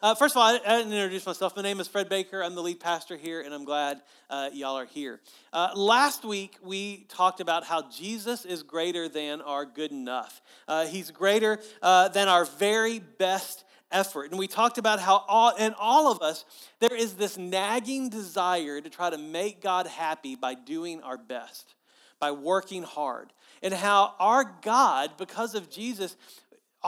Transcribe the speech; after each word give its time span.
Uh, 0.00 0.14
first 0.14 0.36
of 0.36 0.40
all, 0.40 0.44
I, 0.44 0.60
I, 0.64 0.78
didn't 0.78 0.92
introduce 0.92 1.26
myself. 1.26 1.56
My 1.56 1.62
name 1.62 1.80
is 1.80 1.88
Fred 1.88 2.08
Baker. 2.08 2.40
I'm 2.40 2.54
the 2.54 2.62
lead 2.62 2.78
pastor 2.78 3.16
here, 3.16 3.40
and 3.40 3.52
I'm 3.52 3.64
glad 3.64 4.00
uh, 4.30 4.48
y'all 4.52 4.78
are 4.78 4.84
here. 4.84 5.18
Uh, 5.52 5.70
last 5.74 6.24
week, 6.24 6.56
we 6.62 7.04
talked 7.08 7.40
about 7.40 7.64
how 7.64 7.90
Jesus 7.90 8.44
is 8.44 8.62
greater 8.62 9.08
than 9.08 9.40
our 9.40 9.66
good 9.66 9.90
enough. 9.90 10.40
Uh, 10.68 10.86
he's 10.86 11.10
greater 11.10 11.58
uh, 11.82 12.06
than 12.10 12.28
our 12.28 12.44
very 12.44 13.00
best 13.00 13.64
effort. 13.90 14.30
And 14.30 14.38
we 14.38 14.46
talked 14.46 14.78
about 14.78 15.00
how 15.00 15.24
all, 15.26 15.56
in 15.56 15.74
all 15.76 16.12
of 16.12 16.22
us, 16.22 16.44
there 16.78 16.94
is 16.94 17.14
this 17.14 17.36
nagging 17.36 18.08
desire 18.08 18.80
to 18.80 18.88
try 18.88 19.10
to 19.10 19.18
make 19.18 19.60
God 19.60 19.88
happy 19.88 20.36
by 20.36 20.54
doing 20.54 21.02
our 21.02 21.18
best, 21.18 21.74
by 22.20 22.30
working 22.30 22.84
hard. 22.84 23.32
And 23.64 23.74
how 23.74 24.14
our 24.20 24.54
God, 24.62 25.16
because 25.18 25.56
of 25.56 25.68
Jesus, 25.68 26.16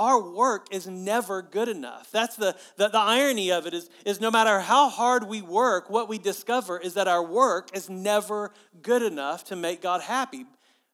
our 0.01 0.19
work 0.19 0.69
is 0.71 0.87
never 0.87 1.43
good 1.43 1.69
enough. 1.69 2.11
That's 2.11 2.35
the, 2.35 2.57
the, 2.77 2.89
the, 2.89 2.99
irony 2.99 3.53
of 3.53 3.67
it 3.67 3.75
is, 3.75 3.91
is 4.07 4.19
no 4.19 4.31
matter 4.31 4.59
how 4.59 4.89
hard 4.89 5.29
we 5.29 5.43
work, 5.43 5.91
what 5.91 6.09
we 6.09 6.17
discover 6.17 6.79
is 6.79 6.95
that 6.95 7.07
our 7.07 7.23
work 7.23 7.69
is 7.77 7.91
never 7.91 8.51
good 8.81 9.03
enough 9.03 9.45
to 9.45 9.57
make 9.57 9.83
God 9.83 10.01
happy 10.01 10.47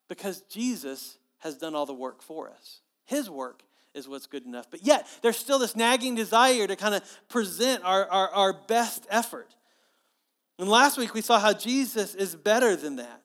because 0.08 0.40
Jesus 0.42 1.18
has 1.38 1.56
done 1.56 1.76
all 1.76 1.86
the 1.86 1.94
work 1.94 2.20
for 2.20 2.50
us. 2.50 2.80
His 3.04 3.30
work 3.30 3.62
is 3.94 4.08
what's 4.08 4.26
good 4.26 4.44
enough. 4.44 4.68
But 4.72 4.84
yet, 4.84 5.06
there's 5.22 5.36
still 5.36 5.60
this 5.60 5.76
nagging 5.76 6.16
desire 6.16 6.66
to 6.66 6.74
kind 6.74 6.96
of 6.96 7.02
present 7.28 7.84
our, 7.84 8.08
our, 8.08 8.28
our 8.30 8.52
best 8.66 9.06
effort. 9.08 9.54
And 10.58 10.68
last 10.68 10.98
week 10.98 11.14
we 11.14 11.20
saw 11.20 11.38
how 11.38 11.52
Jesus 11.52 12.16
is 12.16 12.34
better 12.34 12.74
than 12.74 12.96
that. 12.96 13.22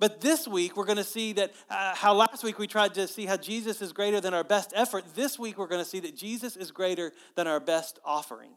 But 0.00 0.20
this 0.20 0.46
week, 0.46 0.76
we're 0.76 0.84
going 0.84 0.98
to 0.98 1.04
see 1.04 1.32
that 1.34 1.52
uh, 1.68 1.94
how 1.94 2.14
last 2.14 2.44
week 2.44 2.58
we 2.58 2.68
tried 2.68 2.94
to 2.94 3.08
see 3.08 3.26
how 3.26 3.36
Jesus 3.36 3.82
is 3.82 3.92
greater 3.92 4.20
than 4.20 4.32
our 4.32 4.44
best 4.44 4.72
effort. 4.76 5.04
This 5.16 5.38
week, 5.38 5.58
we're 5.58 5.66
going 5.66 5.82
to 5.82 5.88
see 5.88 6.00
that 6.00 6.16
Jesus 6.16 6.56
is 6.56 6.70
greater 6.70 7.12
than 7.34 7.48
our 7.48 7.58
best 7.58 7.98
offering. 8.04 8.52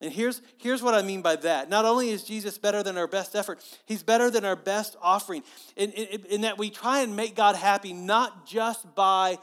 And 0.00 0.12
here's, 0.12 0.40
here's 0.56 0.82
what 0.82 0.94
I 0.94 1.02
mean 1.02 1.22
by 1.22 1.36
that. 1.36 1.68
Not 1.68 1.84
only 1.84 2.08
is 2.08 2.24
Jesus 2.24 2.58
better 2.58 2.82
than 2.82 2.96
our 2.96 3.06
best 3.06 3.36
effort, 3.36 3.60
he's 3.86 4.02
better 4.02 4.30
than 4.30 4.44
our 4.44 4.56
best 4.56 4.96
offering. 5.00 5.42
In, 5.76 5.92
in, 5.92 6.24
in 6.24 6.40
that 6.40 6.58
we 6.58 6.70
try 6.70 7.00
and 7.00 7.14
make 7.14 7.36
God 7.36 7.54
happy 7.54 7.92
not 7.92 8.46
just 8.46 8.92
by, 8.96 9.38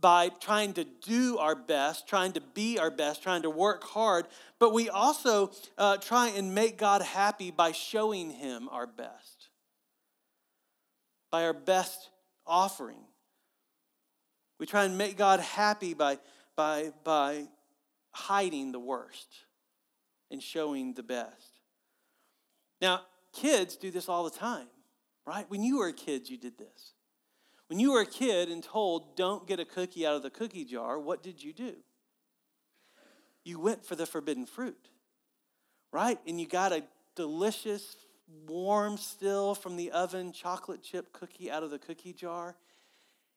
by 0.00 0.28
trying 0.28 0.74
to 0.74 0.84
do 0.84 1.38
our 1.38 1.56
best, 1.56 2.06
trying 2.06 2.32
to 2.32 2.40
be 2.40 2.78
our 2.78 2.90
best, 2.90 3.22
trying 3.22 3.42
to 3.42 3.50
work 3.50 3.82
hard, 3.82 4.26
but 4.60 4.72
we 4.72 4.88
also 4.88 5.50
uh, 5.76 5.96
try 5.96 6.28
and 6.28 6.54
make 6.54 6.78
God 6.78 7.02
happy 7.02 7.50
by 7.50 7.72
showing 7.72 8.30
him 8.30 8.68
our 8.70 8.86
best 8.86 9.33
by 11.34 11.46
our 11.46 11.52
best 11.52 12.10
offering. 12.46 13.02
We 14.60 14.66
try 14.66 14.84
and 14.84 14.96
make 14.96 15.16
God 15.16 15.40
happy 15.40 15.92
by, 15.92 16.20
by, 16.54 16.92
by 17.02 17.48
hiding 18.12 18.70
the 18.70 18.78
worst 18.78 19.26
and 20.30 20.40
showing 20.40 20.94
the 20.94 21.02
best. 21.02 21.58
Now, 22.80 23.00
kids 23.32 23.74
do 23.74 23.90
this 23.90 24.08
all 24.08 24.22
the 24.22 24.30
time, 24.30 24.68
right? 25.26 25.44
When 25.50 25.64
you 25.64 25.78
were 25.78 25.88
a 25.88 25.92
kid, 25.92 26.30
you 26.30 26.38
did 26.38 26.56
this. 26.56 26.92
When 27.66 27.80
you 27.80 27.94
were 27.94 28.02
a 28.02 28.06
kid 28.06 28.48
and 28.48 28.62
told, 28.62 29.16
don't 29.16 29.44
get 29.44 29.58
a 29.58 29.64
cookie 29.64 30.06
out 30.06 30.14
of 30.14 30.22
the 30.22 30.30
cookie 30.30 30.64
jar, 30.64 31.00
what 31.00 31.20
did 31.20 31.42
you 31.42 31.52
do? 31.52 31.74
You 33.44 33.58
went 33.58 33.84
for 33.84 33.96
the 33.96 34.06
forbidden 34.06 34.46
fruit, 34.46 34.88
right? 35.90 36.20
And 36.28 36.40
you 36.40 36.46
got 36.46 36.70
a 36.70 36.84
delicious, 37.16 37.96
warm 38.46 38.96
still 38.96 39.54
from 39.54 39.76
the 39.76 39.90
oven 39.90 40.32
chocolate 40.32 40.82
chip 40.82 41.12
cookie 41.12 41.50
out 41.50 41.62
of 41.62 41.70
the 41.70 41.78
cookie 41.78 42.12
jar 42.12 42.56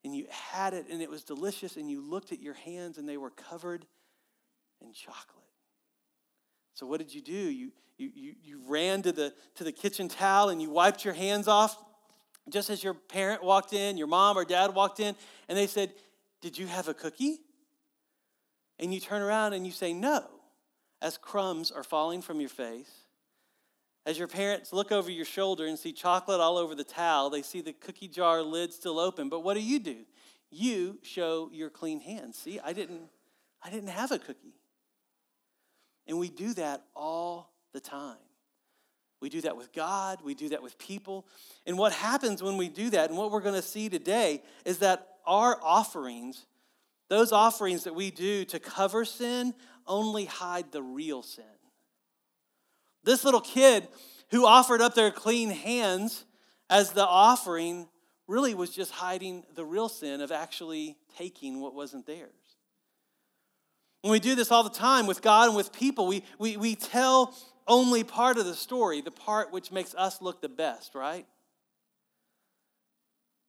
and 0.04 0.16
you 0.16 0.26
had 0.30 0.74
it 0.74 0.86
and 0.90 1.02
it 1.02 1.10
was 1.10 1.24
delicious 1.24 1.76
and 1.76 1.90
you 1.90 2.02
looked 2.02 2.32
at 2.32 2.40
your 2.40 2.54
hands 2.54 2.98
and 2.98 3.08
they 3.08 3.18
were 3.18 3.32
covered 3.32 3.86
in 4.82 4.94
chocolate. 4.94 5.44
So 6.74 6.86
what 6.86 7.00
did 7.00 7.14
you 7.14 7.22
do? 7.22 7.34
You, 7.34 7.72
you, 7.98 8.12
you, 8.14 8.36
you 8.44 8.62
ran 8.68 9.02
to 9.02 9.12
the, 9.12 9.34
to 9.56 9.64
the 9.64 9.72
kitchen 9.72 10.08
towel 10.08 10.50
and 10.50 10.62
you 10.62 10.70
wiped 10.70 11.04
your 11.04 11.14
hands 11.14 11.48
off 11.48 11.78
just 12.50 12.70
as 12.70 12.84
your 12.84 12.94
parent 12.94 13.44
walked 13.44 13.74
in 13.74 13.98
your 13.98 14.08
mom 14.08 14.38
or 14.38 14.46
dad 14.46 14.74
walked 14.74 15.00
in 15.00 15.16
and 15.50 15.58
they 15.58 15.68
said 15.68 15.92
did 16.40 16.58
you 16.58 16.68
have 16.68 16.88
a 16.88 16.94
cookie? 16.94 17.40
And 18.80 18.94
you 18.94 19.00
turn 19.00 19.24
around 19.24 19.54
and 19.54 19.66
you 19.66 19.72
say 19.72 19.92
no 19.92 20.24
as 21.02 21.18
crumbs 21.18 21.72
are 21.72 21.84
falling 21.84 22.22
from 22.22 22.40
your 22.40 22.50
face 22.50 23.07
as 24.08 24.18
your 24.18 24.30
parents 24.30 24.72
look 24.72 24.94
over 24.94 25.12
your 25.12 25.26
shoulder 25.26 25.68
and 25.68 25.78
see 25.78 25.92
chocolate 25.92 26.40
all 26.40 26.58
over 26.58 26.74
the 26.74 26.86
towel, 26.86 27.30
they 27.30 27.42
see 27.42 27.60
the 27.60 27.74
cookie 27.74 28.08
jar 28.08 28.42
lid 28.42 28.72
still 28.72 29.00
open. 29.00 29.28
But 29.28 29.42
what 29.42 29.56
do 29.56 29.62
you 29.62 29.80
do? 29.80 29.98
You 30.50 30.98
show 31.04 31.50
your 31.52 31.70
clean 31.70 32.00
hands. 32.00 32.38
See, 32.38 32.58
I 32.58 32.72
didn't 32.72 33.02
I 33.62 33.70
didn't 33.70 33.90
have 33.90 34.14
a 34.14 34.18
cookie. 34.18 34.56
And 36.08 36.18
we 36.18 36.30
do 36.30 36.54
that 36.54 36.86
all 36.96 37.52
the 37.74 37.82
time. 37.82 38.16
We 39.20 39.28
do 39.28 39.42
that 39.42 39.58
with 39.58 39.74
God, 39.74 40.20
we 40.24 40.36
do 40.36 40.50
that 40.50 40.64
with 40.64 40.78
people. 40.78 41.28
And 41.66 41.78
what 41.78 41.92
happens 41.92 42.42
when 42.42 42.56
we 42.56 42.70
do 42.70 42.90
that, 42.92 43.10
and 43.10 43.18
what 43.18 43.32
we're 43.32 43.42
going 43.42 43.56
to 43.56 43.62
see 43.62 43.90
today, 43.90 44.42
is 44.64 44.78
that 44.78 45.08
our 45.26 45.60
offerings, 45.62 46.46
those 47.10 47.34
offerings 47.34 47.84
that 47.84 47.96
we 47.96 48.12
do 48.12 48.46
to 48.46 48.60
cover 48.60 49.04
sin, 49.04 49.54
only 49.86 50.26
hide 50.26 50.72
the 50.72 50.84
real 50.84 51.24
sin. 51.24 51.44
This 53.04 53.24
little 53.24 53.42
kid 53.42 53.88
who 54.32 54.46
offered 54.46 54.82
up 54.82 54.96
their 54.96 55.12
clean 55.12 55.50
hands 55.50 56.26
as 56.70 56.92
the 56.92 57.06
offering 57.06 57.88
really 58.28 58.54
was 58.54 58.72
just 58.72 58.92
hiding 58.92 59.44
the 59.56 59.64
real 59.64 59.90
sin 59.90 60.22
of 60.22 60.32
actually 60.32 60.98
taking 61.18 61.62
what 61.62 61.74
wasn't 61.74 62.06
theirs. 62.06 62.32
When 64.02 64.12
we 64.12 64.20
do 64.20 64.36
this 64.36 64.52
all 64.52 64.64
the 64.64 64.70
time 64.70 65.08
with 65.08 65.22
God 65.22 65.48
and 65.48 65.56
with 65.56 65.72
people, 65.72 66.08
we, 66.08 66.24
we, 66.38 66.58
we 66.58 66.76
tell 66.76 67.34
only 67.68 68.04
part 68.04 68.38
of 68.38 68.46
the 68.46 68.54
story, 68.54 69.02
the 69.02 69.12
part 69.12 69.52
which 69.52 69.72
makes 69.72 69.96
us 69.96 70.22
look 70.22 70.42
the 70.42 70.50
best, 70.50 70.94
right? 70.94 71.26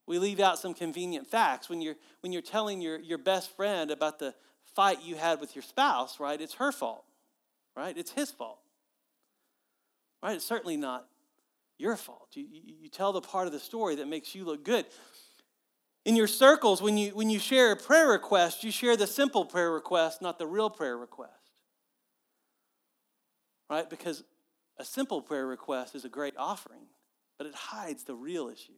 We 0.07 0.19
leave 0.19 0.41
out 0.41 0.59
some 0.59 0.75
convenient 0.75 1.27
facts. 1.27 1.69
When 1.69 1.83
you're, 1.83 1.97
when 2.21 2.33
you're 2.33 2.43
telling 2.43 2.81
your, 2.81 2.99
your 2.99 3.19
best 3.19 3.55
friend 3.55 3.91
about 3.91 4.19
the 4.19 4.35
fight 4.75 5.03
you 5.03 5.17
had 5.17 5.41
with 5.41 5.55
your 5.55 5.63
spouse, 5.63 6.19
right? 6.19 6.41
It's 6.41 6.55
her 6.55 6.73
fault, 6.73 7.05
right? 7.77 7.97
It's 7.97 8.13
his 8.13 8.31
fault 8.31 8.59
right? 10.23 10.37
It's 10.37 10.45
certainly 10.45 10.77
not 10.77 11.07
your 11.79 11.97
fault. 11.97 12.29
You, 12.35 12.47
you, 12.51 12.75
you, 12.83 12.89
tell 12.89 13.13
the 13.13 13.21
part 13.21 13.47
of 13.47 13.53
the 13.53 13.61
story 13.61 13.97
that 13.97 14.09
makes 14.09 14.35
you 14.35 14.45
look 14.45 14.65
good. 14.65 14.85
In 16.05 16.17
your 16.17 16.27
circles, 16.27 16.83
when 16.83 16.97
you, 16.97 17.11
when 17.11 17.31
you 17.31 17.39
share 17.39 17.73
a 17.73 17.77
prayer 17.77 18.09
request, 18.09 18.65
you 18.65 18.71
share 18.71 18.97
the 18.97 19.07
simple 19.07 19.45
prayer 19.45 19.71
request, 19.71 20.21
not 20.23 20.39
the 20.39 20.47
real 20.47 20.71
prayer 20.71 20.97
request. 20.97 21.33
Right? 23.71 23.89
Because 23.89 24.25
a 24.79 24.85
simple 24.85 25.21
prayer 25.21 25.47
request 25.47 25.95
is 25.95 26.05
a 26.05 26.09
great 26.09 26.35
offering, 26.37 26.87
but 27.37 27.47
it 27.47 27.55
hides 27.55 28.05
the 28.05 28.15
real 28.15 28.49
issue. 28.49 28.73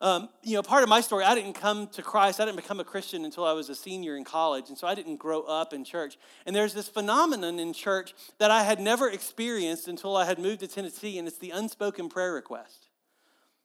Um, 0.00 0.28
you 0.44 0.54
know, 0.54 0.62
part 0.62 0.84
of 0.84 0.88
my 0.88 1.00
story, 1.00 1.24
I 1.24 1.34
didn't 1.34 1.54
come 1.54 1.88
to 1.88 2.02
Christ, 2.02 2.38
I 2.38 2.44
didn't 2.44 2.56
become 2.56 2.78
a 2.78 2.84
Christian 2.84 3.24
until 3.24 3.44
I 3.44 3.52
was 3.52 3.68
a 3.68 3.74
senior 3.74 4.16
in 4.16 4.22
college, 4.22 4.68
and 4.68 4.78
so 4.78 4.86
I 4.86 4.94
didn't 4.94 5.16
grow 5.16 5.42
up 5.42 5.72
in 5.72 5.84
church. 5.84 6.16
And 6.46 6.54
there's 6.54 6.72
this 6.72 6.88
phenomenon 6.88 7.58
in 7.58 7.72
church 7.72 8.14
that 8.38 8.52
I 8.52 8.62
had 8.62 8.78
never 8.78 9.10
experienced 9.10 9.88
until 9.88 10.16
I 10.16 10.24
had 10.24 10.38
moved 10.38 10.60
to 10.60 10.68
Tennessee, 10.68 11.18
and 11.18 11.26
it's 11.26 11.38
the 11.38 11.50
unspoken 11.50 12.08
prayer 12.08 12.32
request. 12.32 12.86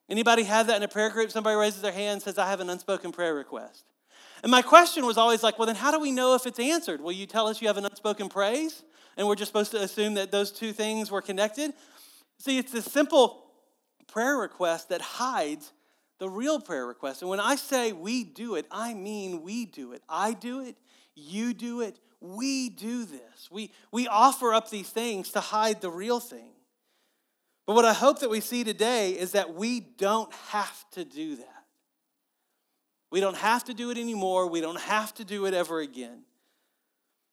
Anybody 0.10 0.44
have 0.44 0.68
that 0.68 0.78
in 0.78 0.84
a 0.84 0.88
prayer 0.88 1.12
group? 1.12 1.32
Somebody 1.32 1.56
raises 1.56 1.82
their 1.82 1.92
hand 1.92 2.14
and 2.14 2.22
says, 2.22 2.40
I 2.40 2.50
have 2.50 2.60
an 2.60 2.70
unspoken 2.70 3.12
prayer 3.12 3.36
request. 3.36 3.86
And 4.42 4.52
my 4.52 4.62
question 4.62 5.06
was 5.06 5.18
always 5.18 5.44
like, 5.44 5.58
well, 5.58 5.68
then 5.68 5.76
how 5.76 5.92
do 5.92 6.00
we 6.00 6.12
know 6.12 6.36
if 6.36 6.46
it's 6.46 6.60
answered? 6.60 7.00
Will 7.00 7.14
you 7.14 7.26
tell 7.26 7.48
us 7.48 7.62
you 7.62 7.68
have 7.68 7.78
an 7.78 7.86
unspoken 7.86 8.28
praise? 8.28 8.84
And 9.16 9.28
we're 9.28 9.36
just 9.36 9.50
supposed 9.50 9.72
to 9.72 9.82
assume 9.82 10.16
that 10.16 10.32
those 10.32 10.52
two 10.52 10.74
things 10.74 11.10
were 11.12 11.22
connected? 11.22 11.74
See, 12.40 12.58
it's 12.58 12.72
this 12.72 12.86
simple 12.86 13.46
prayer 14.08 14.36
request 14.36 14.90
that 14.90 15.02
hides 15.02 15.72
the 16.24 16.30
real 16.30 16.58
prayer 16.58 16.88
request. 16.88 17.22
And 17.22 17.30
when 17.30 17.42
I 17.42 17.58
say 17.58 17.92
we 17.92 18.24
do 18.24 18.56
it, 18.56 18.66
I 18.72 18.94
mean 18.94 19.42
we 19.42 19.66
do 19.66 19.92
it. 19.92 20.02
I 20.08 20.32
do 20.32 20.62
it, 20.62 20.78
you 21.16 21.54
do 21.54 21.82
it, 21.82 22.00
we 22.22 22.70
do 22.70 23.04
this. 23.04 23.52
We, 23.52 23.72
we 23.92 24.08
offer 24.08 24.54
up 24.54 24.70
these 24.70 24.90
things 24.90 25.32
to 25.32 25.42
hide 25.42 25.82
the 25.82 25.90
real 25.90 26.22
thing. 26.22 26.54
But 27.68 27.76
what 27.76 27.84
I 27.84 27.92
hope 27.92 28.20
that 28.20 28.30
we 28.30 28.40
see 28.40 28.64
today 28.64 29.10
is 29.12 29.34
that 29.34 29.54
we 29.54 29.82
don't 29.82 30.34
have 30.52 30.86
to 30.92 31.04
do 31.04 31.36
that. 31.36 31.66
We 33.12 33.20
don't 33.20 33.36
have 33.36 33.66
to 33.66 33.74
do 33.74 33.92
it 33.92 33.98
anymore. 33.98 34.48
We 34.50 34.62
don't 34.62 34.80
have 34.80 35.14
to 35.16 35.26
do 35.26 35.46
it 35.46 35.54
ever 35.54 35.82
again. 35.82 36.22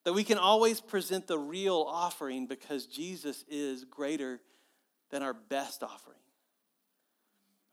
That 0.04 0.14
we 0.14 0.24
can 0.24 0.38
always 0.38 0.80
present 0.80 1.28
the 1.28 1.38
real 1.38 1.86
offering 1.86 2.48
because 2.48 2.86
Jesus 2.86 3.44
is 3.48 3.84
greater 3.84 4.40
than 5.12 5.22
our 5.22 5.34
best 5.34 5.84
offering. 5.84 6.19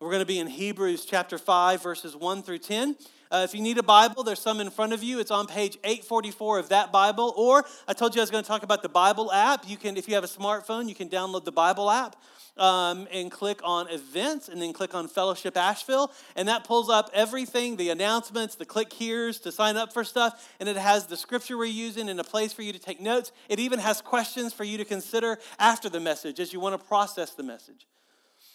We're 0.00 0.10
going 0.10 0.20
to 0.20 0.26
be 0.26 0.38
in 0.38 0.46
Hebrews 0.46 1.04
chapter 1.04 1.38
5, 1.38 1.82
verses 1.82 2.14
1 2.14 2.44
through 2.44 2.58
10. 2.58 2.94
Uh, 3.32 3.42
if 3.44 3.52
you 3.52 3.60
need 3.60 3.78
a 3.78 3.82
Bible, 3.82 4.22
there's 4.22 4.38
some 4.38 4.60
in 4.60 4.70
front 4.70 4.92
of 4.92 5.02
you. 5.02 5.18
It's 5.18 5.32
on 5.32 5.48
page 5.48 5.76
844 5.82 6.60
of 6.60 6.68
that 6.68 6.92
Bible. 6.92 7.34
Or 7.36 7.64
I 7.88 7.94
told 7.94 8.14
you 8.14 8.20
I 8.20 8.22
was 8.22 8.30
going 8.30 8.44
to 8.44 8.46
talk 8.46 8.62
about 8.62 8.82
the 8.82 8.88
Bible 8.88 9.32
app. 9.32 9.68
You 9.68 9.76
can, 9.76 9.96
if 9.96 10.06
you 10.06 10.14
have 10.14 10.22
a 10.22 10.28
smartphone, 10.28 10.88
you 10.88 10.94
can 10.94 11.08
download 11.08 11.44
the 11.44 11.50
Bible 11.50 11.90
app 11.90 12.14
um, 12.56 13.08
and 13.10 13.28
click 13.28 13.58
on 13.64 13.88
events 13.88 14.48
and 14.48 14.62
then 14.62 14.72
click 14.72 14.94
on 14.94 15.08
Fellowship 15.08 15.56
Asheville. 15.56 16.12
And 16.36 16.46
that 16.46 16.62
pulls 16.62 16.88
up 16.88 17.10
everything 17.12 17.74
the 17.74 17.90
announcements, 17.90 18.54
the 18.54 18.66
click 18.66 18.92
here's 18.92 19.40
to 19.40 19.50
sign 19.50 19.76
up 19.76 19.92
for 19.92 20.04
stuff. 20.04 20.48
And 20.60 20.68
it 20.68 20.76
has 20.76 21.08
the 21.08 21.16
scripture 21.16 21.58
we're 21.58 21.64
using 21.64 22.08
and 22.08 22.20
a 22.20 22.24
place 22.24 22.52
for 22.52 22.62
you 22.62 22.72
to 22.72 22.78
take 22.78 23.00
notes. 23.00 23.32
It 23.48 23.58
even 23.58 23.80
has 23.80 24.00
questions 24.00 24.52
for 24.52 24.62
you 24.62 24.78
to 24.78 24.84
consider 24.84 25.40
after 25.58 25.88
the 25.88 25.98
message 25.98 26.38
as 26.38 26.52
you 26.52 26.60
want 26.60 26.80
to 26.80 26.86
process 26.86 27.30
the 27.30 27.42
message. 27.42 27.88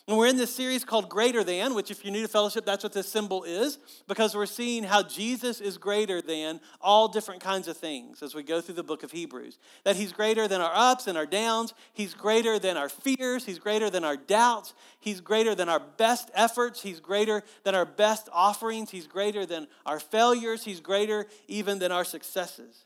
And 0.05 0.17
we're 0.17 0.27
in 0.27 0.35
this 0.35 0.53
series 0.53 0.83
called 0.83 1.07
Greater 1.07 1.45
Than, 1.45 1.75
which, 1.75 1.89
if 1.89 2.03
you're 2.03 2.11
new 2.11 2.23
to 2.23 2.27
fellowship, 2.27 2.65
that's 2.65 2.83
what 2.83 2.91
this 2.91 3.07
symbol 3.07 3.44
is, 3.44 3.79
because 4.05 4.35
we're 4.35 4.45
seeing 4.45 4.83
how 4.83 5.01
Jesus 5.01 5.61
is 5.61 5.77
greater 5.77 6.21
than 6.21 6.59
all 6.81 7.07
different 7.07 7.39
kinds 7.41 7.69
of 7.69 7.77
things 7.77 8.21
as 8.21 8.35
we 8.35 8.44
go 8.44 8.59
through 8.59 8.75
the 8.75 8.83
book 8.83 9.03
of 9.03 9.11
Hebrews. 9.11 9.59
That 9.85 9.95
he's 9.95 10.11
greater 10.11 10.45
than 10.45 10.59
our 10.59 10.73
ups 10.75 11.07
and 11.07 11.17
our 11.17 11.25
downs, 11.25 11.73
he's 11.94 12.13
greater 12.13 12.59
than 12.59 12.75
our 12.75 12.89
fears, 12.89 13.45
he's 13.45 13.59
greater 13.59 13.89
than 13.89 14.03
our 14.03 14.17
doubts, 14.17 14.73
he's 15.00 15.21
greater 15.21 15.55
than 15.55 15.69
our 15.69 15.79
best 15.79 16.29
efforts, 16.33 16.81
he's 16.81 16.99
greater 16.99 17.41
than 17.63 17.73
our 17.73 17.85
best 17.85 18.27
offerings, 18.33 18.91
he's 18.91 19.07
greater 19.07 19.45
than 19.45 19.67
our 19.85 20.01
failures, 20.01 20.65
he's 20.65 20.81
greater 20.81 21.27
even 21.47 21.79
than 21.79 21.94
our 21.94 22.03
successes. 22.03 22.83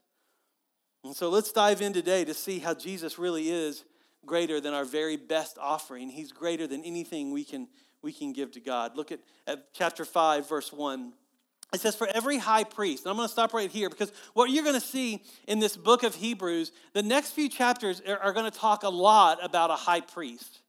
And 1.03 1.15
so 1.15 1.29
let's 1.29 1.51
dive 1.51 1.81
in 1.81 1.93
today 1.93 2.25
to 2.25 2.35
see 2.35 2.59
how 2.59 2.75
Jesus 2.75 3.17
really 3.17 3.49
is 3.49 3.85
greater 4.25 4.59
than 4.59 4.73
our 4.73 4.85
very 4.85 5.17
best 5.17 5.57
offering. 5.59 6.09
He's 6.09 6.31
greater 6.31 6.67
than 6.67 6.83
anything 6.83 7.31
we 7.31 7.43
can, 7.43 7.67
we 8.01 8.11
can 8.11 8.33
give 8.33 8.51
to 8.51 8.59
God. 8.59 8.95
Look 8.95 9.11
at, 9.11 9.19
at 9.45 9.73
chapter 9.73 10.05
5, 10.05 10.47
verse 10.47 10.71
1. 10.71 11.13
It 11.73 11.81
says, 11.81 11.95
For 11.95 12.07
every 12.07 12.37
high 12.37 12.63
priest, 12.63 13.03
and 13.03 13.11
I'm 13.11 13.17
going 13.17 13.27
to 13.27 13.31
stop 13.31 13.53
right 13.53 13.69
here 13.69 13.89
because 13.89 14.11
what 14.33 14.49
you're 14.49 14.63
going 14.63 14.79
to 14.79 14.85
see 14.85 15.23
in 15.47 15.59
this 15.59 15.75
book 15.75 16.03
of 16.03 16.15
Hebrews, 16.15 16.71
the 16.93 17.03
next 17.03 17.31
few 17.31 17.49
chapters 17.49 18.01
are, 18.01 18.31
going 18.31 18.49
to 18.49 18.57
talk 18.57 18.83
a 18.83 18.89
lot 18.89 19.43
about 19.43 19.69
a 19.69 19.75
high 19.75 20.01
priest. 20.01 20.61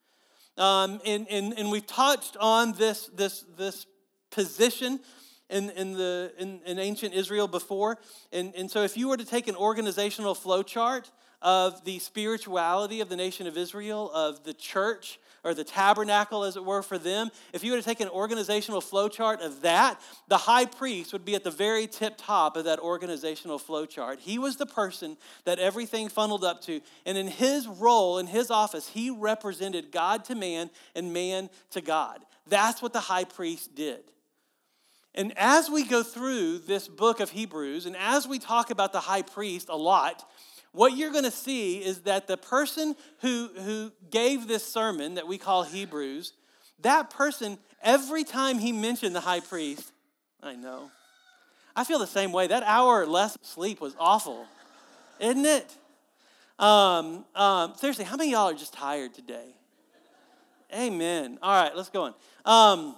Um, 0.56 1.00
and, 1.06 1.28
and, 1.30 1.56
and 1.56 1.70
we've 1.70 1.86
touched 1.86 2.36
on 2.40 2.72
this, 2.72 3.06
this, 3.14 3.44
this 3.56 3.86
position 4.32 4.98
in, 5.48 5.70
in, 5.70 5.92
the, 5.92 6.32
in, 6.36 6.60
in 6.66 6.78
ancient 6.80 7.14
Israel 7.14 7.46
before. 7.46 7.98
And, 8.32 8.52
and 8.56 8.70
so 8.70 8.82
if 8.82 8.96
you 8.96 9.08
were 9.08 9.16
to 9.16 9.24
take 9.24 9.46
an 9.46 9.54
organizational 9.54 10.34
flow 10.34 10.62
chart, 10.62 11.10
of 11.40 11.84
the 11.84 11.98
spirituality 11.98 13.00
of 13.00 13.08
the 13.08 13.16
nation 13.16 13.46
of 13.46 13.56
Israel, 13.56 14.10
of 14.12 14.44
the 14.44 14.54
church, 14.54 15.18
or 15.44 15.54
the 15.54 15.64
tabernacle, 15.64 16.42
as 16.42 16.56
it 16.56 16.64
were, 16.64 16.82
for 16.82 16.98
them, 16.98 17.30
if 17.52 17.62
you 17.62 17.72
were 17.72 17.78
to 17.78 17.84
take 17.84 18.00
an 18.00 18.08
organizational 18.08 18.80
flow 18.80 19.08
chart 19.08 19.40
of 19.40 19.62
that, 19.62 20.00
the 20.26 20.36
high 20.36 20.66
priest 20.66 21.12
would 21.12 21.24
be 21.24 21.34
at 21.34 21.44
the 21.44 21.50
very 21.50 21.86
tip 21.86 22.14
top 22.18 22.56
of 22.56 22.64
that 22.64 22.80
organizational 22.80 23.58
flow 23.58 23.86
chart. 23.86 24.18
He 24.20 24.38
was 24.38 24.56
the 24.56 24.66
person 24.66 25.16
that 25.44 25.58
everything 25.58 26.08
funneled 26.08 26.44
up 26.44 26.60
to. 26.62 26.80
And 27.06 27.16
in 27.16 27.28
his 27.28 27.68
role, 27.68 28.18
in 28.18 28.26
his 28.26 28.50
office, 28.50 28.88
he 28.88 29.10
represented 29.10 29.92
God 29.92 30.24
to 30.24 30.34
man 30.34 30.70
and 30.94 31.12
man 31.12 31.50
to 31.70 31.80
God. 31.80 32.24
That's 32.48 32.82
what 32.82 32.92
the 32.92 33.00
high 33.00 33.24
priest 33.24 33.74
did. 33.74 34.00
And 35.14 35.32
as 35.36 35.70
we 35.70 35.84
go 35.84 36.02
through 36.02 36.58
this 36.58 36.88
book 36.88 37.20
of 37.20 37.30
Hebrews, 37.30 37.86
and 37.86 37.96
as 37.96 38.26
we 38.26 38.38
talk 38.38 38.70
about 38.70 38.92
the 38.92 39.00
high 39.00 39.22
priest 39.22 39.68
a 39.68 39.76
lot, 39.76 40.24
what 40.78 40.96
you're 40.96 41.10
going 41.10 41.24
to 41.24 41.30
see 41.32 41.78
is 41.78 42.02
that 42.02 42.28
the 42.28 42.36
person 42.36 42.94
who, 43.20 43.48
who 43.64 43.90
gave 44.12 44.46
this 44.46 44.64
sermon 44.64 45.16
that 45.16 45.26
we 45.26 45.36
call 45.36 45.64
Hebrews, 45.64 46.34
that 46.82 47.10
person, 47.10 47.58
every 47.82 48.22
time 48.22 48.60
he 48.60 48.70
mentioned 48.70 49.12
the 49.12 49.20
high 49.20 49.40
priest, 49.40 49.90
I 50.40 50.54
know. 50.54 50.92
I 51.74 51.82
feel 51.82 51.98
the 51.98 52.06
same 52.06 52.30
way. 52.30 52.46
That 52.46 52.62
hour 52.62 53.06
less 53.06 53.36
sleep 53.42 53.80
was 53.80 53.96
awful, 53.98 54.46
isn't 55.18 55.44
it? 55.44 55.76
Um, 56.60 57.24
um, 57.34 57.74
seriously, 57.74 58.04
how 58.04 58.16
many 58.16 58.30
y'all 58.30 58.50
are 58.50 58.54
just 58.54 58.72
tired 58.72 59.14
today? 59.14 59.56
Amen. 60.72 61.40
All 61.42 61.60
right, 61.60 61.74
let's 61.74 61.88
go 61.88 62.04
on. 62.04 62.14
Um, 62.44 62.94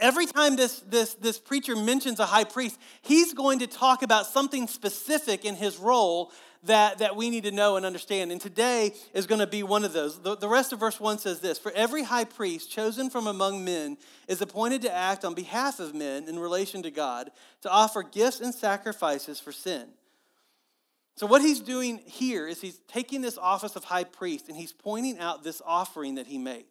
every 0.00 0.26
time 0.26 0.54
this, 0.54 0.80
this, 0.80 1.14
this 1.14 1.38
preacher 1.38 1.76
mentions 1.76 2.20
a 2.20 2.26
high 2.26 2.44
priest, 2.44 2.78
he's 3.00 3.32
going 3.32 3.60
to 3.60 3.66
talk 3.66 4.02
about 4.02 4.26
something 4.26 4.66
specific 4.66 5.46
in 5.46 5.54
his 5.54 5.78
role 5.78 6.30
that, 6.64 6.98
that 6.98 7.16
we 7.16 7.30
need 7.30 7.44
to 7.44 7.50
know 7.50 7.76
and 7.76 7.86
understand. 7.86 8.30
And 8.32 8.40
today 8.40 8.92
is 9.14 9.26
going 9.26 9.38
to 9.38 9.46
be 9.46 9.62
one 9.62 9.84
of 9.84 9.92
those. 9.92 10.20
The, 10.20 10.36
the 10.36 10.48
rest 10.48 10.72
of 10.72 10.80
verse 10.80 11.00
1 11.00 11.18
says 11.18 11.40
this 11.40 11.58
For 11.58 11.72
every 11.72 12.02
high 12.02 12.24
priest 12.24 12.70
chosen 12.70 13.10
from 13.10 13.26
among 13.26 13.64
men 13.64 13.96
is 14.28 14.42
appointed 14.42 14.82
to 14.82 14.94
act 14.94 15.24
on 15.24 15.34
behalf 15.34 15.80
of 15.80 15.94
men 15.94 16.28
in 16.28 16.38
relation 16.38 16.82
to 16.82 16.90
God, 16.90 17.30
to 17.62 17.70
offer 17.70 18.02
gifts 18.02 18.40
and 18.40 18.54
sacrifices 18.54 19.40
for 19.40 19.52
sin. 19.52 19.88
So, 21.16 21.26
what 21.26 21.42
he's 21.42 21.60
doing 21.60 22.00
here 22.06 22.46
is 22.46 22.60
he's 22.60 22.80
taking 22.88 23.20
this 23.20 23.36
office 23.36 23.76
of 23.76 23.84
high 23.84 24.04
priest 24.04 24.48
and 24.48 24.56
he's 24.56 24.72
pointing 24.72 25.18
out 25.18 25.44
this 25.44 25.60
offering 25.64 26.14
that 26.14 26.26
he 26.26 26.38
makes. 26.38 26.69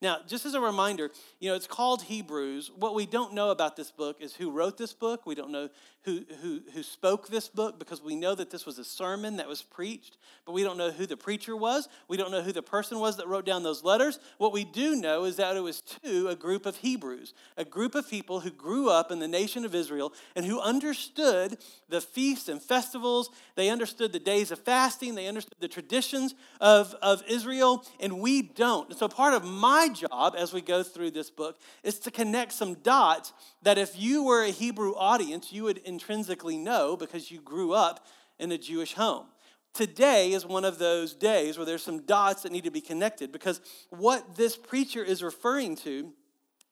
Now, 0.00 0.18
just 0.26 0.46
as 0.46 0.54
a 0.54 0.60
reminder, 0.60 1.10
you 1.40 1.50
know, 1.50 1.56
it's 1.56 1.66
called 1.66 2.02
Hebrews. 2.02 2.70
What 2.76 2.94
we 2.94 3.04
don't 3.04 3.34
know 3.34 3.50
about 3.50 3.74
this 3.74 3.90
book 3.90 4.18
is 4.20 4.34
who 4.34 4.50
wrote 4.50 4.78
this 4.78 4.92
book. 4.92 5.26
We 5.26 5.34
don't 5.34 5.50
know 5.50 5.70
who, 6.04 6.24
who, 6.40 6.60
who 6.72 6.82
spoke 6.82 7.28
this 7.28 7.48
book 7.48 7.78
because 7.78 8.02
we 8.02 8.14
know 8.14 8.34
that 8.34 8.50
this 8.50 8.64
was 8.64 8.78
a 8.78 8.84
sermon 8.84 9.36
that 9.36 9.48
was 9.48 9.62
preached, 9.62 10.16
but 10.46 10.52
we 10.52 10.62
don't 10.62 10.78
know 10.78 10.90
who 10.90 11.04
the 11.04 11.16
preacher 11.16 11.56
was. 11.56 11.88
We 12.06 12.16
don't 12.16 12.30
know 12.30 12.40
who 12.40 12.52
the 12.52 12.62
person 12.62 12.98
was 12.98 13.16
that 13.16 13.26
wrote 13.26 13.44
down 13.44 13.62
those 13.62 13.84
letters. 13.84 14.18
What 14.38 14.52
we 14.52 14.64
do 14.64 14.96
know 14.96 15.24
is 15.24 15.36
that 15.36 15.56
it 15.56 15.60
was 15.60 15.82
to 16.04 16.28
a 16.28 16.36
group 16.36 16.64
of 16.64 16.76
Hebrews, 16.76 17.34
a 17.56 17.64
group 17.64 17.94
of 17.94 18.08
people 18.08 18.40
who 18.40 18.50
grew 18.50 18.88
up 18.88 19.10
in 19.10 19.18
the 19.18 19.28
nation 19.28 19.64
of 19.64 19.74
Israel 19.74 20.14
and 20.34 20.46
who 20.46 20.60
understood 20.60 21.58
the 21.88 22.00
feasts 22.00 22.48
and 22.48 22.62
festivals. 22.62 23.30
They 23.56 23.68
understood 23.68 24.12
the 24.12 24.18
days 24.18 24.50
of 24.50 24.60
fasting. 24.60 25.14
They 25.14 25.26
understood 25.26 25.58
the 25.60 25.68
traditions 25.68 26.34
of, 26.60 26.94
of 27.02 27.22
Israel, 27.28 27.84
and 28.00 28.20
we 28.20 28.42
don't. 28.42 28.88
And 28.88 28.98
so 28.98 29.08
part 29.08 29.34
of 29.34 29.44
my 29.44 29.87
job 29.94 30.34
as 30.36 30.52
we 30.52 30.60
go 30.60 30.82
through 30.82 31.10
this 31.10 31.30
book 31.30 31.58
is 31.82 31.98
to 32.00 32.10
connect 32.10 32.52
some 32.52 32.74
dots 32.74 33.32
that 33.62 33.78
if 33.78 34.00
you 34.00 34.24
were 34.24 34.44
a 34.44 34.50
Hebrew 34.50 34.94
audience, 34.94 35.52
you 35.52 35.64
would 35.64 35.78
intrinsically 35.78 36.56
know 36.56 36.96
because 36.96 37.30
you 37.30 37.40
grew 37.40 37.72
up 37.72 38.06
in 38.38 38.52
a 38.52 38.58
Jewish 38.58 38.94
home. 38.94 39.26
Today 39.74 40.32
is 40.32 40.46
one 40.46 40.64
of 40.64 40.78
those 40.78 41.14
days 41.14 41.56
where 41.56 41.66
there's 41.66 41.82
some 41.82 42.02
dots 42.02 42.42
that 42.42 42.52
need 42.52 42.64
to 42.64 42.70
be 42.70 42.80
connected 42.80 43.30
because 43.30 43.60
what 43.90 44.36
this 44.36 44.56
preacher 44.56 45.04
is 45.04 45.22
referring 45.22 45.76
to 45.76 46.12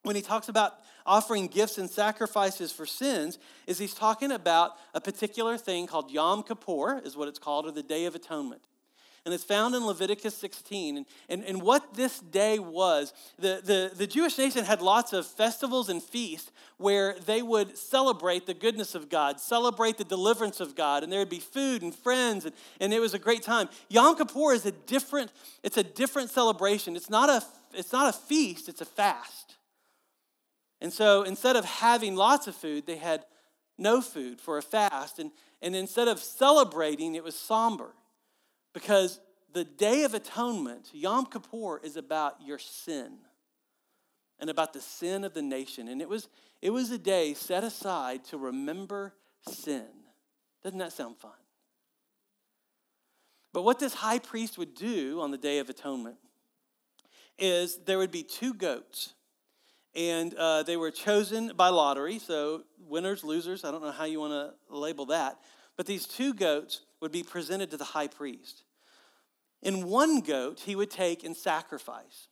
when 0.03 0.15
he 0.15 0.21
talks 0.21 0.49
about 0.49 0.73
offering 1.05 1.47
gifts 1.47 1.77
and 1.77 1.89
sacrifices 1.89 2.71
for 2.71 2.85
sins 2.85 3.39
is 3.65 3.77
he's 3.77 3.93
talking 3.93 4.31
about 4.31 4.71
a 4.93 5.01
particular 5.01 5.57
thing 5.57 5.87
called 5.87 6.11
Yom 6.11 6.43
Kippur, 6.43 7.01
is 7.03 7.15
what 7.15 7.27
it's 7.27 7.39
called, 7.39 7.65
or 7.65 7.71
the 7.71 7.83
Day 7.83 8.05
of 8.05 8.15
Atonement 8.15 8.61
and 9.27 9.33
it's 9.33 9.43
found 9.43 9.75
in 9.75 9.85
Leviticus 9.85 10.37
16. 10.37 10.95
And, 10.95 11.05
and, 11.27 11.43
and 11.43 11.61
what 11.61 11.95
this 11.95 12.21
day 12.21 12.59
was, 12.59 13.11
the, 13.37 13.59
the, 13.61 13.91
the 13.93 14.07
Jewish 14.07 14.37
nation 14.37 14.63
had 14.63 14.81
lots 14.81 15.11
of 15.11 15.27
festivals 15.27 15.89
and 15.89 16.01
feasts 16.01 16.49
where 16.77 17.13
they 17.25 17.41
would 17.41 17.77
celebrate 17.77 18.45
the 18.45 18.53
goodness 18.53 18.95
of 18.95 19.09
God, 19.09 19.41
celebrate 19.41 19.97
the 19.97 20.05
deliverance 20.05 20.61
of 20.61 20.77
God, 20.77 21.03
and 21.03 21.11
there 21.11 21.19
would 21.19 21.27
be 21.27 21.41
food 21.41 21.81
and 21.81 21.93
friends, 21.93 22.45
and, 22.45 22.55
and 22.79 22.93
it 22.93 23.01
was 23.01 23.13
a 23.13 23.19
great 23.19 23.43
time. 23.43 23.67
Yom 23.89 24.15
Kippur 24.15 24.53
is 24.53 24.65
a 24.65 24.71
different, 24.71 25.29
it's 25.61 25.75
a 25.75 25.83
different 25.83 26.29
celebration. 26.29 26.95
It's 26.95 27.09
not 27.09 27.29
a, 27.29 27.45
it's 27.73 27.91
not 27.91 28.07
a 28.07 28.17
feast, 28.17 28.69
it's 28.69 28.79
a 28.79 28.85
fast. 28.85 29.57
And 30.79 30.93
so 30.93 31.23
instead 31.23 31.57
of 31.57 31.65
having 31.65 32.15
lots 32.15 32.47
of 32.47 32.55
food, 32.55 32.85
they 32.85 32.95
had 32.95 33.25
no 33.77 33.99
food 33.99 34.39
for 34.39 34.57
a 34.57 34.61
fast. 34.61 35.19
And, 35.19 35.31
and 35.61 35.75
instead 35.75 36.07
of 36.07 36.19
celebrating, 36.19 37.15
it 37.15 37.25
was 37.25 37.37
somber. 37.37 37.93
Because 38.73 39.19
the 39.57 39.63
Day 39.63 40.03
of 40.03 40.13
Atonement, 40.13 40.91
Yom 40.93 41.25
Kippur, 41.25 41.79
is 41.83 41.97
about 41.97 42.35
your 42.45 42.59
sin 42.59 43.17
and 44.39 44.51
about 44.51 44.71
the 44.71 44.79
sin 44.79 45.23
of 45.23 45.33
the 45.33 45.41
nation. 45.41 45.87
And 45.87 45.99
it 45.99 46.07
was, 46.07 46.29
it 46.61 46.69
was 46.69 46.91
a 46.91 46.97
day 46.99 47.33
set 47.33 47.63
aside 47.63 48.23
to 48.25 48.37
remember 48.37 49.15
sin. 49.49 49.87
Doesn't 50.63 50.77
that 50.77 50.93
sound 50.93 51.17
fun? 51.17 51.31
But 53.51 53.63
what 53.63 53.79
this 53.79 53.95
high 53.95 54.19
priest 54.19 54.59
would 54.59 54.75
do 54.75 55.21
on 55.21 55.31
the 55.31 55.39
Day 55.39 55.57
of 55.57 55.71
Atonement 55.71 56.17
is 57.39 57.79
there 57.85 57.97
would 57.97 58.11
be 58.11 58.21
two 58.21 58.53
goats. 58.53 59.15
And 59.95 60.35
uh, 60.35 60.61
they 60.61 60.77
were 60.77 60.91
chosen 60.91 61.53
by 61.57 61.69
lottery, 61.69 62.19
so 62.19 62.61
winners, 62.77 63.23
losers, 63.23 63.63
I 63.63 63.71
don't 63.71 63.81
know 63.81 63.89
how 63.89 64.05
you 64.05 64.19
want 64.19 64.33
to 64.33 64.53
label 64.75 65.07
that. 65.07 65.39
But 65.75 65.87
these 65.87 66.05
two 66.05 66.35
goats 66.35 66.81
would 67.01 67.11
be 67.11 67.23
presented 67.23 67.71
to 67.71 67.77
the 67.77 67.83
high 67.83 68.07
priest. 68.07 68.63
In 69.61 69.87
one 69.87 70.21
goat, 70.21 70.61
he 70.65 70.75
would 70.75 70.91
take 70.91 71.23
and 71.23 71.35
sacrifice. 71.35 72.27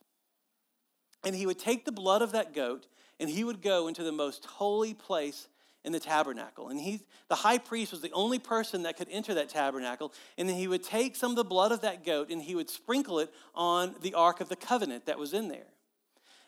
And 1.24 1.34
he 1.34 1.46
would 1.46 1.58
take 1.58 1.84
the 1.84 1.92
blood 1.92 2.22
of 2.22 2.32
that 2.32 2.54
goat 2.54 2.86
and 3.18 3.28
he 3.28 3.44
would 3.44 3.62
go 3.62 3.88
into 3.88 4.02
the 4.02 4.12
most 4.12 4.44
holy 4.44 4.94
place 4.94 5.48
in 5.84 5.92
the 5.92 6.00
tabernacle. 6.00 6.68
And 6.68 6.78
he, 6.78 7.00
the 7.28 7.34
high 7.36 7.58
priest 7.58 7.92
was 7.92 8.00
the 8.00 8.12
only 8.12 8.38
person 8.38 8.82
that 8.82 8.96
could 8.96 9.08
enter 9.10 9.34
that 9.34 9.48
tabernacle. 9.48 10.12
And 10.36 10.48
then 10.48 10.56
he 10.56 10.68
would 10.68 10.82
take 10.82 11.16
some 11.16 11.30
of 11.30 11.36
the 11.36 11.44
blood 11.44 11.72
of 11.72 11.80
that 11.80 12.04
goat 12.04 12.30
and 12.30 12.42
he 12.42 12.54
would 12.54 12.68
sprinkle 12.68 13.18
it 13.20 13.32
on 13.54 13.94
the 14.02 14.14
Ark 14.14 14.40
of 14.40 14.48
the 14.48 14.56
Covenant 14.56 15.06
that 15.06 15.18
was 15.18 15.32
in 15.32 15.48
there. 15.48 15.72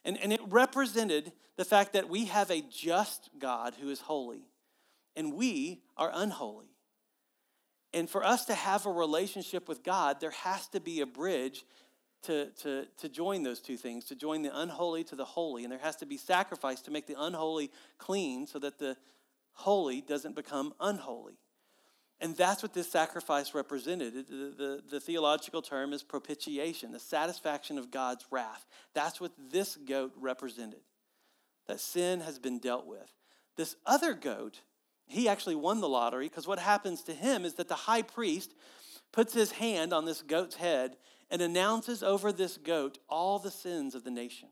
And, 0.05 0.19
and 0.19 0.33
it 0.33 0.41
represented 0.49 1.33
the 1.57 1.65
fact 1.65 1.93
that 1.93 2.09
we 2.09 2.27
have 2.27 2.51
a 2.51 2.63
just 2.63 3.31
God 3.39 3.75
who 3.81 3.91
is 3.91 4.01
holy, 4.01 4.47
and 5.17 5.35
we 5.35 5.83
are 5.97 6.11
unholy. 6.15 6.71
And 7.95 8.09
for 8.09 8.25
us 8.25 8.45
to 8.47 8.55
have 8.55 8.87
a 8.87 8.93
relationship 8.93 9.69
with 9.69 9.83
God, 9.83 10.21
there 10.21 10.31
has 10.31 10.69
to 10.69 10.81
be 10.81 11.01
a 11.01 11.07
bridge 11.07 11.65
to, 12.23 12.47
to, 12.63 12.87
to 12.99 13.09
join 13.09 13.43
those 13.43 13.61
two 13.61 13.77
things, 13.77 14.05
to 14.07 14.15
join 14.15 14.43
the 14.43 14.57
unholy 14.59 15.05
to 15.05 15.17
the 15.17 15.25
holy. 15.25 15.65
And 15.65 15.73
there 15.73 15.79
has 15.79 15.97
to 15.97 16.07
be 16.07 16.17
sacrifice 16.17 16.83
to 16.83 16.91
make 16.91 17.07
the 17.07 17.17
unholy 17.19 17.71
clean 17.97 18.47
so 18.47 18.59
that 18.59 18.79
the 18.79 18.97
holy 19.53 20.01
doesn't 20.01 20.35
become 20.35 20.75
unholy. 20.81 21.39
And 22.21 22.37
that's 22.37 22.63
what 22.63 22.75
this 22.75 22.91
sacrifice 22.91 23.55
represented. 23.55 24.15
The, 24.15 24.55
the, 24.57 24.83
the, 24.91 25.01
theological 25.01 25.63
term 25.63 25.93
is 25.93 26.03
propitiation, 26.03 26.91
the 26.91 26.99
satisfaction 26.99 27.79
of 27.79 27.93
God's 27.93 28.27
wrath. 28.31 28.67
That's 28.93 29.21
what 29.21 29.33
this 29.51 29.77
goat 29.77 30.13
represented, 30.17 30.81
that 31.69 31.79
sin 31.79 32.21
has 32.21 32.41
been 32.41 32.59
dealt 32.59 32.87
with. 32.87 33.13
This 33.57 33.77
other 33.87 34.15
goat, 34.15 34.63
he 35.09 35.29
actually 35.29 35.57
won 35.57 35.81
the 35.81 35.89
lottery 35.89 36.29
because 36.29 36.47
what 36.47 36.59
happens 36.59 37.03
to 37.03 37.15
him 37.15 37.45
is 37.45 37.55
that 37.55 37.69
the 37.69 37.75
high 37.75 38.03
priest 38.03 38.55
puts 39.13 39.35
his 39.35 39.53
hand 39.53 39.93
on 39.93 40.05
this 40.05 40.23
goat's 40.23 40.57
head 40.57 40.97
and 41.31 41.43
announces 41.43 42.03
over 42.03 42.31
this 42.31 42.57
goat 42.57 42.99
all 43.09 43.39
the 43.39 43.51
sins 43.51 43.95
of 43.95 44.05
the 44.05 44.11
nation. 44.11 44.49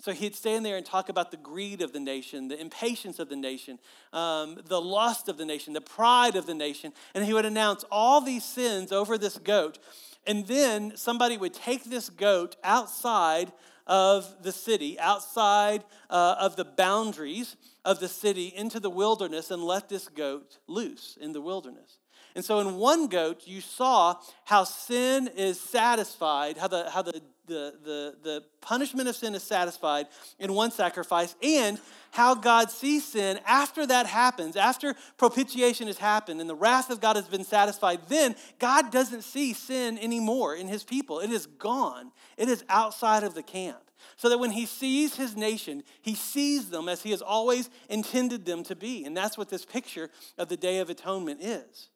So 0.00 0.12
he'd 0.12 0.36
stand 0.36 0.64
there 0.64 0.76
and 0.76 0.86
talk 0.86 1.08
about 1.08 1.32
the 1.32 1.36
greed 1.36 1.82
of 1.82 1.92
the 1.92 1.98
nation, 1.98 2.48
the 2.48 2.60
impatience 2.60 3.18
of 3.18 3.28
the 3.28 3.36
nation, 3.36 3.80
um, 4.12 4.58
the 4.66 4.80
lust 4.80 5.28
of 5.28 5.38
the 5.38 5.44
nation, 5.44 5.72
the 5.72 5.80
pride 5.80 6.36
of 6.36 6.46
the 6.46 6.54
nation. 6.54 6.92
And 7.14 7.24
he 7.24 7.32
would 7.32 7.44
announce 7.44 7.84
all 7.90 8.20
these 8.20 8.44
sins 8.44 8.92
over 8.92 9.18
this 9.18 9.38
goat. 9.38 9.78
And 10.24 10.46
then 10.46 10.96
somebody 10.96 11.36
would 11.36 11.52
take 11.52 11.84
this 11.84 12.10
goat 12.10 12.54
outside 12.62 13.50
of 13.88 14.42
the 14.42 14.52
city, 14.52 14.98
outside 15.00 15.82
uh, 16.10 16.36
of 16.38 16.56
the 16.56 16.64
boundaries 16.64 17.56
of 17.84 18.00
the 18.00 18.08
city, 18.08 18.52
into 18.54 18.78
the 18.78 18.90
wilderness 18.90 19.50
and 19.50 19.64
let 19.64 19.88
this 19.88 20.08
goat 20.08 20.58
loose 20.66 21.16
in 21.20 21.32
the 21.32 21.40
wilderness. 21.40 21.98
And 22.34 22.44
so 22.44 22.60
in 22.60 22.76
one 22.76 23.08
goat, 23.08 23.42
you 23.46 23.60
saw 23.60 24.16
how 24.44 24.64
sin 24.64 25.28
is 25.34 25.58
satisfied, 25.58 26.58
how 26.58 26.68
the, 26.68 26.90
how 26.90 27.02
the, 27.02 27.22
the, 27.48 27.74
the, 27.84 28.14
the 28.22 28.44
punishment 28.60 29.08
of 29.08 29.16
sin 29.16 29.34
is 29.34 29.42
satisfied 29.42 30.06
in 30.38 30.52
one 30.52 30.70
sacrifice, 30.70 31.34
and 31.42 31.80
how 32.12 32.34
God 32.34 32.70
sees 32.70 33.04
sin 33.04 33.40
after 33.46 33.86
that 33.86 34.06
happens, 34.06 34.56
after 34.56 34.94
propitiation 35.16 35.86
has 35.88 35.98
happened 35.98 36.40
and 36.40 36.48
the 36.48 36.54
wrath 36.54 36.90
of 36.90 37.00
God 37.00 37.16
has 37.16 37.26
been 37.26 37.44
satisfied, 37.44 38.00
then 38.08 38.36
God 38.58 38.92
doesn't 38.92 39.22
see 39.22 39.52
sin 39.52 39.98
anymore 39.98 40.54
in 40.54 40.68
his 40.68 40.84
people. 40.84 41.20
It 41.20 41.30
is 41.30 41.46
gone, 41.46 42.12
it 42.36 42.48
is 42.48 42.64
outside 42.68 43.24
of 43.24 43.34
the 43.34 43.42
camp. 43.42 43.78
So 44.16 44.28
that 44.28 44.38
when 44.38 44.50
he 44.50 44.66
sees 44.66 45.16
his 45.16 45.36
nation, 45.36 45.82
he 46.02 46.14
sees 46.14 46.70
them 46.70 46.88
as 46.88 47.02
he 47.02 47.10
has 47.10 47.22
always 47.22 47.70
intended 47.88 48.44
them 48.44 48.64
to 48.64 48.74
be. 48.74 49.04
And 49.04 49.16
that's 49.16 49.38
what 49.38 49.48
this 49.48 49.64
picture 49.64 50.10
of 50.36 50.48
the 50.48 50.56
Day 50.56 50.78
of 50.78 50.90
Atonement 50.90 51.40
is. 51.40 51.88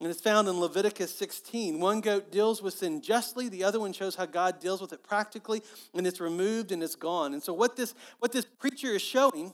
And 0.00 0.08
it's 0.08 0.20
found 0.20 0.46
in 0.46 0.60
Leviticus 0.60 1.12
16. 1.14 1.80
One 1.80 2.00
goat 2.00 2.30
deals 2.30 2.62
with 2.62 2.74
sin 2.74 3.02
justly, 3.02 3.48
the 3.48 3.64
other 3.64 3.80
one 3.80 3.92
shows 3.92 4.14
how 4.14 4.26
God 4.26 4.60
deals 4.60 4.80
with 4.80 4.92
it 4.92 5.02
practically, 5.02 5.62
and 5.92 6.06
it's 6.06 6.20
removed 6.20 6.70
and 6.70 6.82
it's 6.82 6.94
gone. 6.94 7.32
And 7.32 7.42
so, 7.42 7.52
what 7.52 7.76
this, 7.76 7.94
what 8.20 8.30
this 8.30 8.44
preacher 8.44 8.88
is 8.88 9.02
showing 9.02 9.52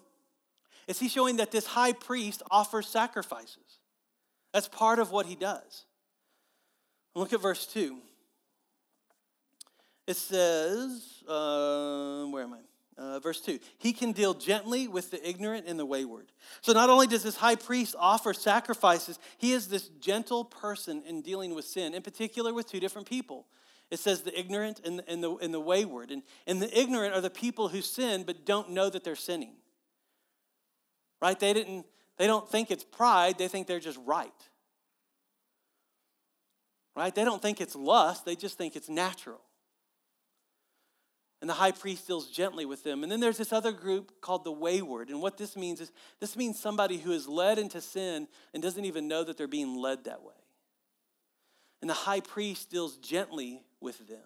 is 0.87 1.01
he's 1.01 1.13
showing 1.13 1.37
that 1.37 1.51
this 1.51 1.67
high 1.67 1.93
priest 1.93 2.43
offers 2.51 2.87
sacrifices. 2.87 3.79
That's 4.53 4.69
part 4.69 4.99
of 4.99 5.11
what 5.11 5.27
he 5.27 5.35
does. 5.35 5.87
Look 7.15 7.33
at 7.33 7.41
verse 7.41 7.67
2. 7.67 7.99
It 10.07 10.17
says, 10.17 11.23
uh, 11.27 12.25
where 12.27 12.43
am 12.43 12.53
I? 12.53 12.59
Uh, 12.97 13.19
verse 13.19 13.41
2 13.41 13.59
He 13.79 13.93
can 13.93 14.13
deal 14.13 14.35
gently 14.35 14.87
with 14.87 15.11
the 15.11 15.29
ignorant 15.29 15.67
and 15.67 15.79
the 15.79 15.87
wayward. 15.87 16.31
So, 16.61 16.73
not 16.73 16.91
only 16.91 17.07
does 17.07 17.23
this 17.23 17.37
high 17.37 17.57
priest 17.57 17.95
offer 17.99 18.33
sacrifices, 18.33 19.19
he 19.39 19.53
is 19.53 19.69
this 19.69 19.89
gentle 20.01 20.45
person 20.45 21.03
in 21.07 21.23
dealing 21.23 21.55
with 21.55 21.65
sin, 21.65 21.95
in 21.95 22.03
particular 22.03 22.55
with 22.55 22.71
two 22.71 22.81
different 22.81 23.09
people. 23.09 23.47
It 23.91 23.99
says 23.99 24.23
the 24.23 24.39
ignorant 24.39 24.81
and, 24.85 25.03
and, 25.07 25.23
the, 25.23 25.35
and 25.37 25.53
the 25.53 25.61
wayward. 25.61 26.11
And, 26.11 26.23
and 26.47 26.61
the 26.61 26.79
ignorant 26.79 27.15
are 27.15 27.21
the 27.21 27.31
people 27.31 27.69
who 27.69 27.81
sin 27.81 28.25
but 28.25 28.45
don't 28.45 28.71
know 28.71 28.89
that 28.89 29.05
they're 29.05 29.15
sinning. 29.15 29.55
Right? 31.21 31.39
They, 31.39 31.53
didn't, 31.53 31.87
they 32.17 32.27
don't 32.27 32.49
think 32.49 32.71
it's 32.71 32.85
pride, 32.85 33.39
they 33.39 33.49
think 33.49 33.67
they're 33.67 33.81
just 33.81 33.99
right. 34.05 34.33
Right? 36.97 37.15
They 37.15 37.25
don't 37.25 37.43
think 37.43 37.61
it's 37.61 37.77
lust, 37.77 38.25
they 38.25 38.37
just 38.37 38.57
think 38.57 38.77
it's 38.77 38.89
natural. 38.89 39.41
And 41.45 41.51
the 41.51 41.53
high 41.53 41.73
priest 41.73 42.07
deals 42.07 42.31
gently 42.31 42.65
with 42.65 42.85
them. 42.85 43.03
And 43.03 43.13
then 43.13 43.21
there's 43.21 43.37
this 43.37 43.53
other 43.53 43.71
group 43.71 44.23
called 44.23 44.45
the 44.45 44.51
wayward. 44.51 45.11
And 45.11 45.21
what 45.21 45.37
this 45.37 45.59
means 45.59 45.79
is 45.79 45.93
this 46.19 46.37
means 46.37 46.59
somebody 46.59 46.97
who 46.97 47.13
is 47.13 47.29
led 47.29 47.59
into 47.59 47.83
sin 47.83 48.29
and 48.55 48.63
doesn't 48.63 48.87
even 48.87 49.09
know 49.09 49.23
that 49.23 49.37
they're 49.37 49.47
being 49.47 49.77
led 49.77 50.05
that 50.05 50.23
way. 50.23 50.33
And 51.83 51.91
the 51.91 51.93
high 51.93 52.21
priest 52.21 52.71
deals 52.71 52.97
gently 52.97 53.61
with 53.79 54.09
them. 54.09 54.25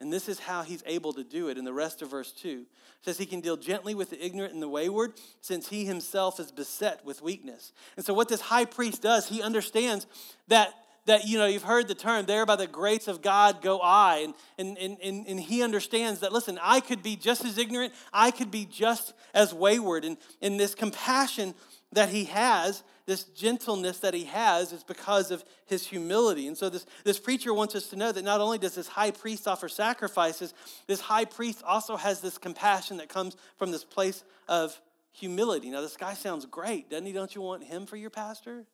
And 0.00 0.12
this 0.12 0.28
is 0.28 0.38
how 0.38 0.62
he's 0.62 0.84
able 0.86 1.12
to 1.12 1.24
do 1.24 1.48
it 1.48 1.58
in 1.58 1.64
the 1.64 1.72
rest 1.72 2.02
of 2.02 2.10
verse 2.12 2.30
2. 2.30 2.48
It 2.48 2.66
says 3.04 3.18
he 3.18 3.26
can 3.26 3.40
deal 3.40 3.56
gently 3.56 3.96
with 3.96 4.10
the 4.10 4.24
ignorant 4.24 4.54
and 4.54 4.62
the 4.62 4.68
wayward 4.68 5.14
since 5.40 5.70
he 5.70 5.86
himself 5.86 6.38
is 6.38 6.52
beset 6.52 7.04
with 7.04 7.20
weakness. 7.20 7.72
And 7.96 8.06
so, 8.06 8.14
what 8.14 8.28
this 8.28 8.42
high 8.42 8.64
priest 8.64 9.02
does, 9.02 9.28
he 9.28 9.42
understands 9.42 10.06
that 10.46 10.72
that, 11.06 11.26
you 11.26 11.38
know, 11.38 11.46
you've 11.46 11.62
heard 11.62 11.88
the 11.88 11.94
term, 11.94 12.26
there 12.26 12.46
by 12.46 12.56
the 12.56 12.66
grace 12.66 13.08
of 13.08 13.22
God 13.22 13.62
go 13.62 13.80
I. 13.80 14.32
And, 14.58 14.78
and, 14.78 14.98
and, 15.02 15.26
and 15.26 15.40
he 15.40 15.62
understands 15.62 16.20
that, 16.20 16.32
listen, 16.32 16.58
I 16.62 16.80
could 16.80 17.02
be 17.02 17.16
just 17.16 17.44
as 17.44 17.58
ignorant, 17.58 17.92
I 18.12 18.30
could 18.30 18.50
be 18.50 18.64
just 18.66 19.14
as 19.34 19.54
wayward. 19.54 20.04
And, 20.04 20.16
and 20.42 20.58
this 20.58 20.74
compassion 20.74 21.54
that 21.92 22.10
he 22.10 22.24
has, 22.24 22.82
this 23.06 23.24
gentleness 23.24 23.98
that 24.00 24.14
he 24.14 24.24
has, 24.24 24.72
is 24.72 24.84
because 24.84 25.30
of 25.30 25.44
his 25.66 25.86
humility. 25.86 26.46
And 26.46 26.56
so 26.56 26.68
this, 26.68 26.86
this 27.04 27.18
preacher 27.18 27.52
wants 27.52 27.74
us 27.74 27.88
to 27.88 27.96
know 27.96 28.12
that 28.12 28.24
not 28.24 28.40
only 28.40 28.58
does 28.58 28.74
this 28.74 28.88
high 28.88 29.10
priest 29.10 29.48
offer 29.48 29.68
sacrifices, 29.68 30.54
this 30.86 31.00
high 31.00 31.24
priest 31.24 31.62
also 31.64 31.96
has 31.96 32.20
this 32.20 32.38
compassion 32.38 32.98
that 32.98 33.08
comes 33.08 33.36
from 33.56 33.72
this 33.72 33.84
place 33.84 34.22
of 34.48 34.80
humility. 35.12 35.70
Now, 35.70 35.80
this 35.80 35.96
guy 35.96 36.14
sounds 36.14 36.46
great, 36.46 36.90
doesn't 36.90 37.06
he? 37.06 37.12
Don't 37.12 37.34
you 37.34 37.40
want 37.40 37.64
him 37.64 37.86
for 37.86 37.96
your 37.96 38.10
pastor? 38.10 38.64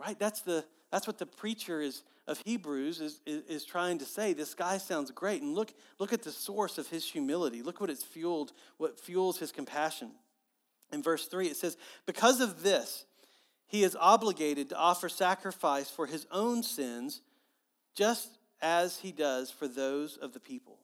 Right? 0.00 0.18
That's, 0.18 0.40
the, 0.40 0.64
that's 0.90 1.06
what 1.06 1.18
the 1.18 1.26
preacher 1.26 1.80
is, 1.80 2.02
of 2.26 2.40
Hebrews 2.44 3.00
is, 3.00 3.20
is, 3.26 3.42
is, 3.48 3.64
trying 3.64 3.98
to 3.98 4.04
say. 4.04 4.32
This 4.32 4.54
guy 4.54 4.78
sounds 4.78 5.10
great. 5.10 5.42
And 5.42 5.54
look, 5.54 5.72
look 5.98 6.12
at 6.12 6.22
the 6.22 6.30
source 6.30 6.78
of 6.78 6.88
his 6.88 7.04
humility. 7.04 7.62
Look 7.62 7.80
what 7.80 7.90
it's 7.90 8.04
fueled, 8.04 8.52
what 8.78 8.98
fuels 8.98 9.38
his 9.38 9.52
compassion. 9.52 10.12
In 10.92 11.02
verse 11.02 11.26
3, 11.26 11.48
it 11.48 11.56
says, 11.56 11.76
Because 12.06 12.40
of 12.40 12.62
this, 12.62 13.04
he 13.66 13.84
is 13.84 13.96
obligated 13.98 14.68
to 14.70 14.76
offer 14.76 15.08
sacrifice 15.08 15.90
for 15.90 16.06
his 16.06 16.26
own 16.30 16.62
sins, 16.62 17.20
just 17.94 18.38
as 18.62 18.98
he 18.98 19.12
does 19.12 19.50
for 19.50 19.68
those 19.68 20.16
of 20.16 20.32
the 20.32 20.40
people. 20.40 20.78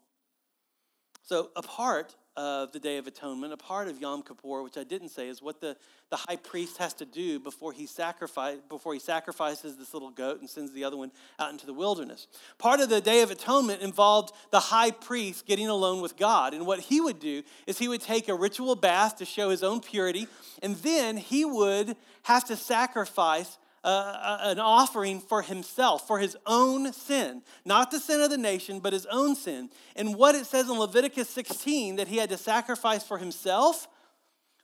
So, 1.22 1.50
a 1.56 1.62
part 1.62 2.14
of 2.36 2.72
the 2.72 2.78
Day 2.78 2.98
of 2.98 3.06
Atonement, 3.06 3.52
a 3.52 3.56
part 3.56 3.88
of 3.88 4.00
Yom 4.00 4.22
Kippur, 4.22 4.62
which 4.62 4.76
I 4.76 4.84
didn't 4.84 5.08
say, 5.08 5.28
is 5.28 5.40
what 5.40 5.60
the, 5.60 5.76
the 6.10 6.16
high 6.16 6.36
priest 6.36 6.76
has 6.76 6.92
to 6.94 7.06
do 7.06 7.40
before 7.40 7.72
he, 7.72 7.86
sacrifice, 7.86 8.58
before 8.68 8.92
he 8.92 9.00
sacrifices 9.00 9.76
this 9.76 9.94
little 9.94 10.10
goat 10.10 10.40
and 10.40 10.48
sends 10.48 10.72
the 10.72 10.84
other 10.84 10.96
one 10.96 11.12
out 11.38 11.50
into 11.50 11.64
the 11.64 11.72
wilderness. 11.72 12.26
Part 12.58 12.80
of 12.80 12.88
the 12.88 13.00
Day 13.00 13.22
of 13.22 13.30
Atonement 13.30 13.80
involved 13.80 14.32
the 14.50 14.60
high 14.60 14.90
priest 14.90 15.46
getting 15.46 15.68
alone 15.68 16.02
with 16.02 16.16
God. 16.16 16.52
And 16.52 16.66
what 16.66 16.80
he 16.80 17.00
would 17.00 17.20
do 17.20 17.42
is 17.66 17.78
he 17.78 17.88
would 17.88 18.02
take 18.02 18.28
a 18.28 18.34
ritual 18.34 18.76
bath 18.76 19.16
to 19.16 19.24
show 19.24 19.50
his 19.50 19.62
own 19.62 19.80
purity, 19.80 20.28
and 20.62 20.76
then 20.76 21.16
he 21.16 21.44
would 21.44 21.96
have 22.24 22.44
to 22.44 22.56
sacrifice 22.56 23.56
uh, 23.86 24.38
an 24.42 24.58
offering 24.58 25.20
for 25.20 25.42
himself, 25.42 26.08
for 26.08 26.18
his 26.18 26.36
own 26.44 26.92
sin. 26.92 27.42
Not 27.64 27.92
the 27.92 28.00
sin 28.00 28.20
of 28.20 28.30
the 28.30 28.36
nation, 28.36 28.80
but 28.80 28.92
his 28.92 29.06
own 29.06 29.36
sin. 29.36 29.70
And 29.94 30.16
what 30.16 30.34
it 30.34 30.44
says 30.44 30.68
in 30.68 30.76
Leviticus 30.76 31.30
16 31.30 31.96
that 31.96 32.08
he 32.08 32.16
had 32.16 32.30
to 32.30 32.36
sacrifice 32.36 33.04
for 33.04 33.16
himself 33.16 33.86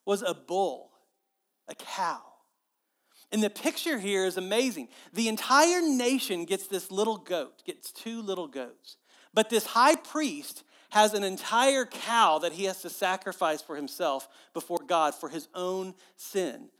was 0.04 0.22
a 0.22 0.34
bull, 0.34 0.90
a 1.68 1.74
cow. 1.76 2.20
And 3.30 3.42
the 3.42 3.48
picture 3.48 3.98
here 3.98 4.26
is 4.26 4.36
amazing. 4.36 4.88
The 5.12 5.28
entire 5.28 5.80
nation 5.80 6.44
gets 6.44 6.66
this 6.66 6.90
little 6.90 7.16
goat, 7.16 7.62
gets 7.64 7.92
two 7.92 8.22
little 8.22 8.48
goats. 8.48 8.96
But 9.32 9.48
this 9.48 9.66
high 9.66 9.96
priest 9.96 10.64
has 10.90 11.14
an 11.14 11.22
entire 11.22 11.86
cow 11.86 12.40
that 12.40 12.52
he 12.52 12.64
has 12.64 12.82
to 12.82 12.90
sacrifice 12.90 13.62
for 13.62 13.76
himself 13.76 14.28
before 14.52 14.80
God 14.86 15.14
for 15.14 15.28
his 15.28 15.48
own 15.54 15.94
sin. 16.16 16.70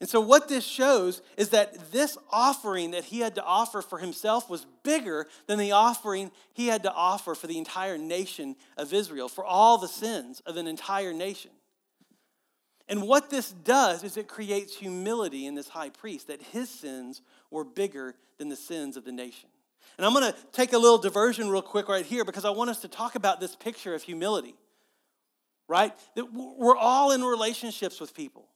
And 0.00 0.08
so, 0.08 0.20
what 0.20 0.48
this 0.48 0.64
shows 0.64 1.22
is 1.38 1.50
that 1.50 1.90
this 1.90 2.18
offering 2.30 2.90
that 2.90 3.04
he 3.04 3.20
had 3.20 3.34
to 3.36 3.44
offer 3.44 3.80
for 3.80 3.98
himself 3.98 4.50
was 4.50 4.66
bigger 4.82 5.26
than 5.46 5.58
the 5.58 5.72
offering 5.72 6.30
he 6.52 6.66
had 6.66 6.82
to 6.82 6.92
offer 6.92 7.34
for 7.34 7.46
the 7.46 7.56
entire 7.56 7.96
nation 7.96 8.56
of 8.76 8.92
Israel, 8.92 9.28
for 9.28 9.44
all 9.44 9.78
the 9.78 9.88
sins 9.88 10.42
of 10.44 10.58
an 10.58 10.66
entire 10.66 11.14
nation. 11.14 11.50
And 12.88 13.02
what 13.02 13.30
this 13.30 13.50
does 13.50 14.04
is 14.04 14.16
it 14.16 14.28
creates 14.28 14.76
humility 14.76 15.46
in 15.46 15.54
this 15.54 15.68
high 15.68 15.90
priest 15.90 16.28
that 16.28 16.42
his 16.42 16.68
sins 16.68 17.22
were 17.50 17.64
bigger 17.64 18.14
than 18.38 18.48
the 18.48 18.56
sins 18.56 18.96
of 18.96 19.04
the 19.04 19.12
nation. 19.12 19.48
And 19.96 20.06
I'm 20.06 20.12
going 20.12 20.30
to 20.30 20.38
take 20.52 20.72
a 20.72 20.78
little 20.78 20.98
diversion 20.98 21.48
real 21.48 21.62
quick 21.62 21.88
right 21.88 22.04
here 22.04 22.24
because 22.24 22.44
I 22.44 22.50
want 22.50 22.70
us 22.70 22.82
to 22.82 22.88
talk 22.88 23.14
about 23.14 23.40
this 23.40 23.56
picture 23.56 23.94
of 23.94 24.02
humility, 24.02 24.54
right? 25.68 25.92
That 26.16 26.32
we're 26.32 26.76
all 26.76 27.12
in 27.12 27.24
relationships 27.24 27.98
with 27.98 28.14
people. 28.14 28.46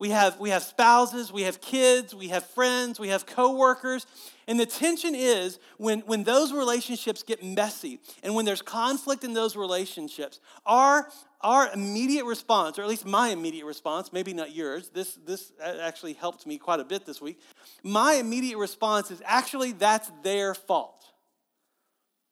We 0.00 0.10
have, 0.10 0.38
we 0.38 0.50
have 0.50 0.62
spouses, 0.62 1.32
we 1.32 1.42
have 1.42 1.60
kids, 1.60 2.14
we 2.14 2.28
have 2.28 2.46
friends, 2.46 3.00
we 3.00 3.08
have 3.08 3.26
coworkers. 3.26 4.06
And 4.46 4.58
the 4.58 4.66
tension 4.66 5.14
is 5.16 5.58
when, 5.76 6.00
when 6.00 6.22
those 6.22 6.52
relationships 6.52 7.24
get 7.24 7.42
messy 7.42 7.98
and 8.22 8.34
when 8.36 8.44
there's 8.44 8.62
conflict 8.62 9.24
in 9.24 9.34
those 9.34 9.56
relationships, 9.56 10.38
our, 10.64 11.08
our 11.40 11.72
immediate 11.72 12.26
response, 12.26 12.78
or 12.78 12.82
at 12.82 12.88
least 12.88 13.06
my 13.06 13.30
immediate 13.30 13.66
response, 13.66 14.12
maybe 14.12 14.32
not 14.32 14.54
yours, 14.54 14.88
this, 14.90 15.18
this 15.26 15.52
actually 15.60 16.12
helped 16.12 16.46
me 16.46 16.58
quite 16.58 16.78
a 16.78 16.84
bit 16.84 17.04
this 17.04 17.20
week. 17.20 17.40
My 17.82 18.14
immediate 18.14 18.58
response 18.58 19.10
is 19.10 19.20
actually 19.24 19.72
that's 19.72 20.12
their 20.22 20.54
fault, 20.54 21.06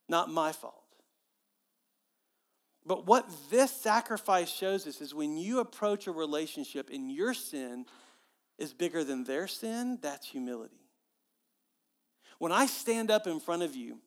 not 0.08 0.30
my 0.30 0.52
fault. 0.52 0.86
But 2.87 3.05
what 3.05 3.28
this 3.50 3.73
sacrifice 3.73 4.49
shows 4.49 4.87
us 4.87 5.00
is 5.00 5.12
when 5.12 5.37
you 5.37 5.59
approach 5.59 6.07
a 6.07 6.12
relationship 6.12 6.88
and 6.93 7.11
your 7.11 7.35
sin 7.35 7.85
is 8.59 8.73
bigger 8.73 9.02
than 9.02 9.25
their 9.25 9.49
sin, 9.49 9.99
that's 10.00 10.28
humility. 10.28 10.81
When 12.38 12.52
I 12.52 12.66
stand 12.66 13.11
up 13.11 13.26
in 13.26 13.40
front 13.40 13.62
of 13.62 13.75
you 13.75 13.99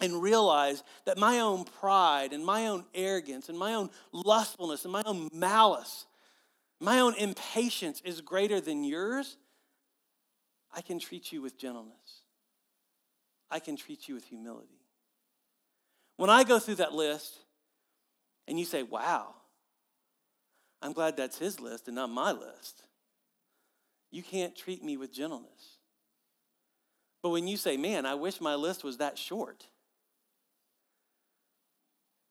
and 0.00 0.22
realize 0.22 0.82
that 1.04 1.18
my 1.18 1.40
own 1.40 1.64
pride 1.64 2.32
and 2.32 2.44
my 2.44 2.68
own 2.68 2.86
arrogance 2.94 3.50
and 3.50 3.58
my 3.58 3.74
own 3.74 3.90
lustfulness 4.12 4.84
and 4.84 4.92
my 4.92 5.02
own 5.04 5.28
malice, 5.34 6.06
my 6.80 7.00
own 7.00 7.14
impatience 7.16 8.00
is 8.04 8.22
greater 8.22 8.60
than 8.60 8.84
yours, 8.84 9.36
I 10.72 10.80
can 10.80 10.98
treat 10.98 11.30
you 11.30 11.42
with 11.42 11.58
gentleness. 11.58 12.22
I 13.50 13.58
can 13.58 13.76
treat 13.76 14.08
you 14.08 14.14
with 14.14 14.24
humility. 14.24 14.80
When 16.16 16.30
I 16.30 16.44
go 16.44 16.58
through 16.58 16.76
that 16.76 16.94
list, 16.94 17.38
and 18.48 18.58
you 18.58 18.64
say, 18.64 18.82
wow, 18.82 19.34
I'm 20.80 20.94
glad 20.94 21.16
that's 21.16 21.38
his 21.38 21.60
list 21.60 21.86
and 21.86 21.94
not 21.96 22.10
my 22.10 22.32
list. 22.32 22.82
You 24.10 24.22
can't 24.22 24.56
treat 24.56 24.82
me 24.82 24.96
with 24.96 25.12
gentleness. 25.12 25.76
But 27.22 27.30
when 27.30 27.46
you 27.46 27.58
say, 27.58 27.76
man, 27.76 28.06
I 28.06 28.14
wish 28.14 28.40
my 28.40 28.54
list 28.54 28.82
was 28.82 28.96
that 28.96 29.18
short, 29.18 29.66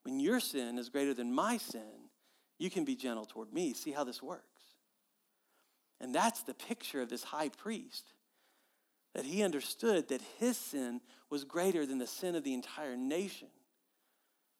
when 0.03 0.19
your 0.19 0.39
sin 0.39 0.79
is 0.79 0.89
greater 0.89 1.13
than 1.13 1.33
my 1.33 1.57
sin, 1.57 2.09
you 2.57 2.71
can 2.71 2.83
be 2.83 2.95
gentle 2.95 3.25
toward 3.25 3.53
me. 3.53 3.73
See 3.73 3.91
how 3.91 4.03
this 4.03 4.23
works. 4.23 4.43
And 6.01 6.15
that's 6.15 6.41
the 6.41 6.53
picture 6.53 7.01
of 7.01 7.09
this 7.09 7.23
high 7.23 7.49
priest 7.49 8.13
that 9.13 9.25
he 9.25 9.43
understood 9.43 10.07
that 10.07 10.21
his 10.39 10.57
sin 10.57 11.01
was 11.29 11.43
greater 11.43 11.85
than 11.85 11.99
the 11.99 12.07
sin 12.07 12.35
of 12.35 12.43
the 12.43 12.53
entire 12.53 12.95
nation. 12.95 13.49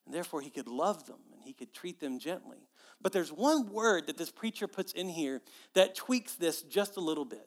And 0.08 0.14
therefore, 0.14 0.40
he 0.40 0.48
could 0.48 0.68
love 0.68 1.04
them 1.04 1.18
and 1.34 1.42
he 1.42 1.52
could 1.52 1.74
treat 1.74 2.00
them 2.00 2.18
gently. 2.18 2.66
But 2.98 3.12
there's 3.12 3.30
one 3.30 3.70
word 3.70 4.06
that 4.06 4.16
this 4.16 4.30
preacher 4.30 4.66
puts 4.66 4.92
in 4.92 5.06
here 5.06 5.42
that 5.74 5.94
tweaks 5.94 6.34
this 6.34 6.62
just 6.62 6.96
a 6.96 7.00
little 7.00 7.26
bit. 7.26 7.46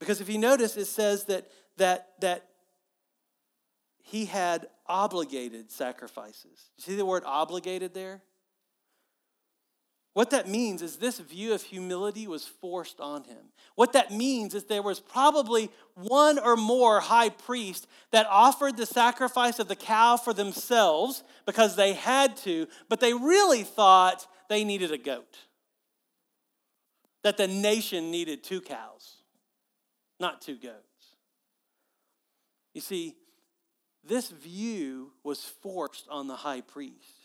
Because 0.00 0.20
if 0.20 0.28
you 0.28 0.38
notice, 0.38 0.76
it 0.76 0.86
says 0.86 1.26
that, 1.26 1.46
that, 1.76 2.08
that 2.20 2.48
he 4.02 4.24
had 4.24 4.66
obligated 4.88 5.70
sacrifices. 5.70 6.70
You 6.78 6.82
see 6.82 6.96
the 6.96 7.06
word 7.06 7.22
obligated 7.24 7.94
there? 7.94 8.22
What 10.18 10.30
that 10.30 10.48
means 10.48 10.82
is 10.82 10.96
this 10.96 11.20
view 11.20 11.54
of 11.54 11.62
humility 11.62 12.26
was 12.26 12.44
forced 12.44 12.98
on 12.98 13.22
him. 13.22 13.52
What 13.76 13.92
that 13.92 14.10
means 14.10 14.52
is 14.52 14.64
there 14.64 14.82
was 14.82 14.98
probably 14.98 15.70
one 15.94 16.40
or 16.40 16.56
more 16.56 16.98
high 16.98 17.28
priests 17.28 17.86
that 18.10 18.26
offered 18.28 18.76
the 18.76 18.84
sacrifice 18.84 19.60
of 19.60 19.68
the 19.68 19.76
cow 19.76 20.16
for 20.16 20.34
themselves 20.34 21.22
because 21.46 21.76
they 21.76 21.92
had 21.92 22.36
to, 22.38 22.66
but 22.88 22.98
they 22.98 23.14
really 23.14 23.62
thought 23.62 24.26
they 24.48 24.64
needed 24.64 24.90
a 24.90 24.98
goat. 24.98 25.38
That 27.22 27.36
the 27.36 27.46
nation 27.46 28.10
needed 28.10 28.42
two 28.42 28.60
cows, 28.60 29.18
not 30.18 30.42
two 30.42 30.56
goats. 30.56 31.14
You 32.74 32.80
see, 32.80 33.14
this 34.02 34.30
view 34.30 35.12
was 35.22 35.44
forced 35.44 36.08
on 36.10 36.26
the 36.26 36.34
high 36.34 36.62
priest. 36.62 37.17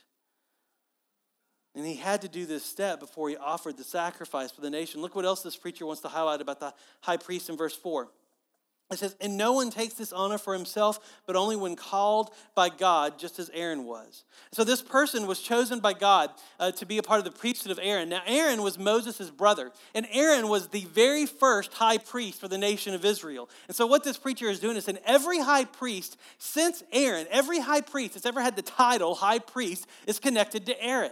And 1.75 1.85
he 1.85 1.95
had 1.95 2.21
to 2.21 2.27
do 2.27 2.45
this 2.45 2.63
step 2.63 2.99
before 2.99 3.29
he 3.29 3.37
offered 3.37 3.77
the 3.77 3.83
sacrifice 3.83 4.51
for 4.51 4.61
the 4.61 4.69
nation. 4.69 5.01
Look 5.01 5.15
what 5.15 5.25
else 5.25 5.41
this 5.41 5.55
preacher 5.55 5.85
wants 5.85 6.01
to 6.01 6.07
highlight 6.07 6.39
about 6.39 6.59
the 6.59 6.73
high 7.01 7.17
priest 7.17 7.49
in 7.49 7.57
verse 7.57 7.75
4. 7.75 8.07
It 8.91 8.99
says, 8.99 9.15
And 9.19 9.37
no 9.37 9.53
one 9.53 9.71
takes 9.71 9.95
this 9.95 10.13
honor 10.13 10.37
for 10.37 10.53
himself, 10.53 10.99
but 11.25 11.35
only 11.35 11.55
when 11.55 11.75
called 11.75 12.29
by 12.53 12.69
God, 12.69 13.17
just 13.17 13.39
as 13.39 13.49
Aaron 13.53 13.85
was. 13.85 14.23
So 14.51 14.63
this 14.63 14.83
person 14.83 15.25
was 15.25 15.39
chosen 15.39 15.79
by 15.79 15.93
God 15.93 16.29
uh, 16.59 16.71
to 16.73 16.85
be 16.85 16.99
a 16.99 17.03
part 17.03 17.17
of 17.17 17.25
the 17.25 17.31
priesthood 17.31 17.71
of 17.71 17.79
Aaron. 17.81 18.09
Now, 18.09 18.21
Aaron 18.27 18.61
was 18.61 18.77
Moses' 18.77 19.31
brother, 19.31 19.71
and 19.95 20.05
Aaron 20.11 20.47
was 20.47 20.67
the 20.67 20.85
very 20.85 21.25
first 21.25 21.73
high 21.73 21.97
priest 21.97 22.39
for 22.39 22.47
the 22.47 22.57
nation 22.57 22.93
of 22.93 23.03
Israel. 23.03 23.49
And 23.67 23.75
so, 23.75 23.87
what 23.87 24.03
this 24.03 24.17
preacher 24.17 24.47
is 24.47 24.59
doing 24.59 24.77
is 24.77 24.85
saying 24.85 24.99
every 25.05 25.39
high 25.39 25.65
priest 25.65 26.17
since 26.37 26.83
Aaron, 26.91 27.25
every 27.31 27.59
high 27.59 27.81
priest 27.81 28.13
that's 28.13 28.27
ever 28.27 28.41
had 28.41 28.55
the 28.55 28.61
title 28.61 29.15
high 29.15 29.39
priest 29.39 29.87
is 30.05 30.19
connected 30.19 30.67
to 30.67 30.83
Aaron 30.83 31.11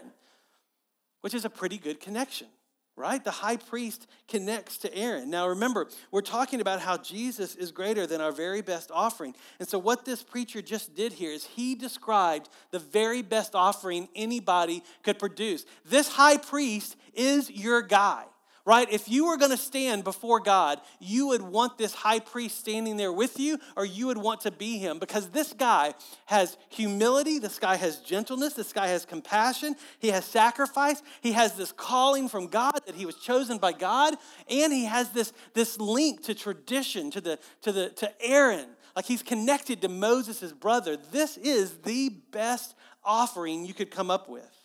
which 1.21 1.33
is 1.33 1.45
a 1.45 1.49
pretty 1.49 1.77
good 1.77 1.99
connection, 1.99 2.47
right? 2.95 3.23
The 3.23 3.31
high 3.31 3.57
priest 3.57 4.07
connects 4.27 4.77
to 4.79 4.93
Aaron. 4.93 5.29
Now, 5.29 5.47
remember, 5.47 5.87
we're 6.11 6.21
talking 6.21 6.61
about 6.61 6.81
how 6.81 6.97
Jesus 6.97 7.55
is 7.55 7.71
greater 7.71 8.05
than 8.05 8.21
our 8.21 8.31
very 8.31 8.61
best 8.61 8.91
offering. 8.93 9.33
And 9.59 9.67
so, 9.67 9.79
what 9.79 10.05
this 10.05 10.23
preacher 10.23 10.61
just 10.61 10.95
did 10.95 11.13
here 11.13 11.31
is 11.31 11.45
he 11.45 11.75
described 11.75 12.49
the 12.71 12.79
very 12.79 13.21
best 13.21 13.55
offering 13.55 14.09
anybody 14.15 14.83
could 15.03 15.19
produce. 15.19 15.65
This 15.85 16.09
high 16.09 16.37
priest 16.37 16.95
is 17.13 17.49
your 17.49 17.81
guy 17.81 18.25
right? 18.65 18.91
If 18.91 19.09
you 19.09 19.27
were 19.27 19.37
going 19.37 19.51
to 19.51 19.57
stand 19.57 20.03
before 20.03 20.39
God, 20.39 20.79
you 20.99 21.27
would 21.27 21.41
want 21.41 21.77
this 21.77 21.93
high 21.93 22.19
priest 22.19 22.59
standing 22.59 22.97
there 22.97 23.11
with 23.11 23.39
you, 23.39 23.57
or 23.75 23.85
you 23.85 24.07
would 24.07 24.17
want 24.17 24.41
to 24.41 24.51
be 24.51 24.77
him 24.77 24.99
because 24.99 25.29
this 25.29 25.53
guy 25.53 25.93
has 26.25 26.57
humility, 26.69 27.39
this 27.39 27.59
guy 27.59 27.75
has 27.75 27.97
gentleness, 27.99 28.53
this 28.53 28.73
guy 28.73 28.87
has 28.87 29.05
compassion, 29.05 29.75
he 29.99 30.09
has 30.09 30.25
sacrifice, 30.25 31.01
he 31.21 31.31
has 31.31 31.53
this 31.55 31.71
calling 31.71 32.29
from 32.29 32.47
God 32.47 32.79
that 32.85 32.95
he 32.95 33.05
was 33.05 33.15
chosen 33.15 33.57
by 33.57 33.71
God, 33.71 34.15
and 34.49 34.71
he 34.71 34.85
has 34.85 35.09
this, 35.09 35.33
this 35.53 35.79
link 35.79 36.23
to 36.23 36.35
tradition, 36.35 37.11
to, 37.11 37.21
the, 37.21 37.39
to, 37.61 37.71
the, 37.71 37.89
to 37.89 38.11
Aaron. 38.21 38.67
Like 38.95 39.05
he's 39.05 39.23
connected 39.23 39.81
to 39.81 39.89
Moses' 39.89 40.51
brother. 40.51 40.97
This 40.97 41.37
is 41.37 41.77
the 41.77 42.09
best 42.31 42.75
offering 43.03 43.65
you 43.65 43.73
could 43.73 43.91
come 43.91 44.11
up 44.11 44.29
with. 44.29 44.60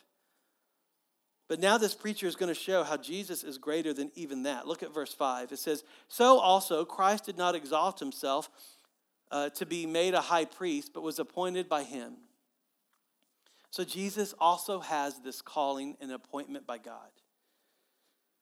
But 1.48 1.60
now 1.60 1.78
this 1.78 1.94
preacher 1.94 2.26
is 2.26 2.34
going 2.34 2.52
to 2.52 2.60
show 2.60 2.82
how 2.82 2.96
Jesus 2.96 3.44
is 3.44 3.58
greater 3.58 3.92
than 3.92 4.10
even 4.14 4.42
that. 4.44 4.66
Look 4.66 4.82
at 4.82 4.92
verse 4.92 5.14
5. 5.14 5.52
It 5.52 5.58
says, 5.58 5.84
So 6.08 6.38
also 6.38 6.84
Christ 6.84 7.26
did 7.26 7.38
not 7.38 7.54
exalt 7.54 8.00
himself 8.00 8.50
uh, 9.30 9.50
to 9.50 9.66
be 9.66 9.86
made 9.86 10.14
a 10.14 10.20
high 10.20 10.44
priest, 10.44 10.92
but 10.92 11.02
was 11.02 11.18
appointed 11.18 11.68
by 11.68 11.84
him. 11.84 12.14
So 13.70 13.84
Jesus 13.84 14.34
also 14.40 14.80
has 14.80 15.20
this 15.20 15.40
calling 15.40 15.96
and 16.00 16.10
appointment 16.10 16.66
by 16.66 16.78
God. 16.78 17.10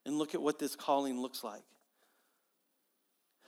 And 0.06 0.16
look 0.16 0.34
at 0.34 0.42
what 0.42 0.58
this 0.58 0.76
calling 0.76 1.20
looks 1.20 1.42
like. 1.44 1.64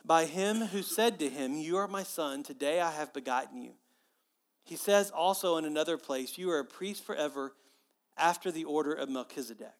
By 0.05 0.27
him 0.27 0.57
who 0.67 0.83
said 0.83 1.19
to 1.19 1.29
him, 1.29 1.55
You 1.55 1.79
are 1.79 1.89
my 1.89 2.03
son, 2.03 2.43
today 2.43 2.81
I 2.81 2.93
have 2.93 3.13
begotten 3.13 3.63
you. 3.63 3.73
He 4.65 4.77
says 4.77 5.11
also 5.11 5.57
in 5.57 5.65
another 5.65 5.97
place, 5.97 6.39
You 6.39 6.51
are 6.51 6.61
a 6.61 6.65
priest 6.65 7.05
forever 7.05 7.53
after 8.17 8.51
the 8.51 8.65
order 8.65 8.93
of 8.93 9.09
Melchizedek. 9.09 9.75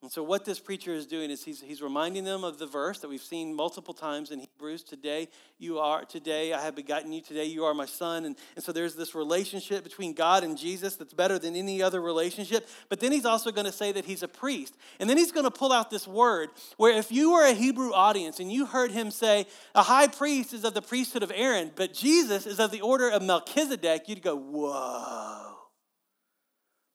And 0.00 0.12
so, 0.12 0.22
what 0.22 0.44
this 0.44 0.60
preacher 0.60 0.92
is 0.92 1.06
doing 1.06 1.28
is 1.28 1.42
he's, 1.42 1.60
he's 1.60 1.82
reminding 1.82 2.22
them 2.22 2.44
of 2.44 2.60
the 2.60 2.68
verse 2.68 3.00
that 3.00 3.08
we've 3.08 3.20
seen 3.20 3.52
multiple 3.52 3.92
times 3.92 4.30
in 4.30 4.38
Hebrews 4.38 4.84
today, 4.84 5.26
you 5.58 5.80
are, 5.80 6.04
today 6.04 6.52
I 6.52 6.60
have 6.60 6.76
begotten 6.76 7.12
you, 7.12 7.20
today 7.20 7.46
you 7.46 7.64
are 7.64 7.74
my 7.74 7.86
son. 7.86 8.24
And, 8.24 8.36
and 8.54 8.64
so, 8.64 8.70
there's 8.70 8.94
this 8.94 9.12
relationship 9.16 9.82
between 9.82 10.12
God 10.12 10.44
and 10.44 10.56
Jesus 10.56 10.94
that's 10.94 11.12
better 11.12 11.36
than 11.36 11.56
any 11.56 11.82
other 11.82 12.00
relationship. 12.00 12.68
But 12.88 13.00
then 13.00 13.10
he's 13.10 13.24
also 13.24 13.50
going 13.50 13.66
to 13.66 13.72
say 13.72 13.90
that 13.90 14.04
he's 14.04 14.22
a 14.22 14.28
priest. 14.28 14.76
And 15.00 15.10
then 15.10 15.16
he's 15.16 15.32
going 15.32 15.46
to 15.46 15.50
pull 15.50 15.72
out 15.72 15.90
this 15.90 16.06
word 16.06 16.50
where 16.76 16.96
if 16.96 17.10
you 17.10 17.32
were 17.32 17.44
a 17.44 17.52
Hebrew 17.52 17.92
audience 17.92 18.38
and 18.38 18.52
you 18.52 18.66
heard 18.66 18.92
him 18.92 19.10
say, 19.10 19.46
a 19.74 19.82
high 19.82 20.06
priest 20.06 20.54
is 20.54 20.62
of 20.62 20.74
the 20.74 20.82
priesthood 20.82 21.24
of 21.24 21.32
Aaron, 21.34 21.72
but 21.74 21.92
Jesus 21.92 22.46
is 22.46 22.60
of 22.60 22.70
the 22.70 22.82
order 22.82 23.08
of 23.10 23.20
Melchizedek, 23.20 24.08
you'd 24.08 24.22
go, 24.22 24.36
whoa 24.36 25.57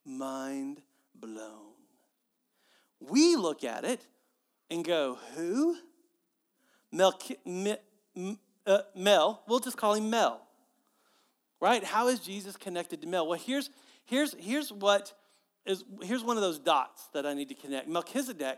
mind 0.05 0.81
blown. 1.15 1.73
We 2.99 3.35
look 3.35 3.63
at 3.63 3.83
it 3.85 4.05
and 4.69 4.83
go, 4.83 5.17
who? 5.35 5.77
Mel, 6.91 7.19
uh, 8.65 8.79
Mel, 8.95 9.43
we'll 9.47 9.59
just 9.59 9.77
call 9.77 9.93
him 9.95 10.09
Mel. 10.09 10.41
Right? 11.59 11.83
How 11.83 12.07
is 12.07 12.19
Jesus 12.19 12.57
connected 12.57 13.01
to 13.01 13.07
Mel? 13.07 13.27
Well, 13.27 13.39
here's, 13.39 13.69
here's, 14.05 14.35
here's 14.39 14.71
what 14.71 15.13
is, 15.65 15.83
here's 16.01 16.23
one 16.23 16.37
of 16.37 16.43
those 16.43 16.59
dots 16.59 17.07
that 17.13 17.25
I 17.25 17.33
need 17.33 17.49
to 17.49 17.55
connect. 17.55 17.87
Melchizedek 17.87 18.57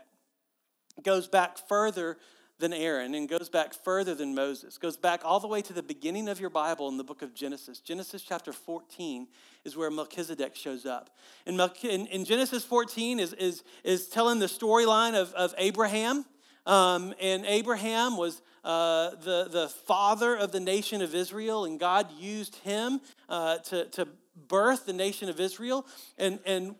goes 1.02 1.28
back 1.28 1.56
further 1.68 2.18
than 2.58 2.72
Aaron 2.72 3.14
and 3.14 3.28
goes 3.28 3.48
back 3.48 3.74
further 3.74 4.14
than 4.14 4.34
Moses. 4.34 4.78
Goes 4.78 4.96
back 4.96 5.20
all 5.24 5.40
the 5.40 5.48
way 5.48 5.60
to 5.62 5.72
the 5.72 5.82
beginning 5.82 6.28
of 6.28 6.40
your 6.40 6.50
Bible 6.50 6.88
in 6.88 6.96
the 6.96 7.04
book 7.04 7.22
of 7.22 7.34
Genesis. 7.34 7.80
Genesis 7.80 8.22
chapter 8.22 8.52
14 8.52 9.28
is 9.64 9.76
where 9.76 9.90
Melchizedek 9.90 10.56
shows 10.56 10.86
up. 10.86 11.10
And 11.46 11.60
in, 11.82 12.24
Genesis 12.24 12.64
14 12.64 13.20
is, 13.20 13.32
is, 13.34 13.62
is 13.84 14.08
telling 14.08 14.38
the 14.38 14.46
storyline 14.46 15.20
of, 15.20 15.32
of 15.34 15.54
Abraham. 15.58 16.24
Um, 16.64 17.14
and 17.20 17.44
Abraham 17.44 18.16
was 18.16 18.40
uh, 18.64 19.10
the, 19.22 19.48
the 19.50 19.68
father 19.86 20.34
of 20.34 20.50
the 20.50 20.58
nation 20.60 21.02
of 21.02 21.14
Israel, 21.14 21.64
and 21.64 21.78
God 21.78 22.10
used 22.18 22.56
him 22.56 23.00
uh, 23.28 23.58
to, 23.58 23.84
to 23.90 24.08
birth 24.48 24.86
the 24.86 24.92
nation 24.92 25.28
of 25.28 25.38
Israel. 25.38 25.86
And, 26.18 26.40
and 26.44 26.74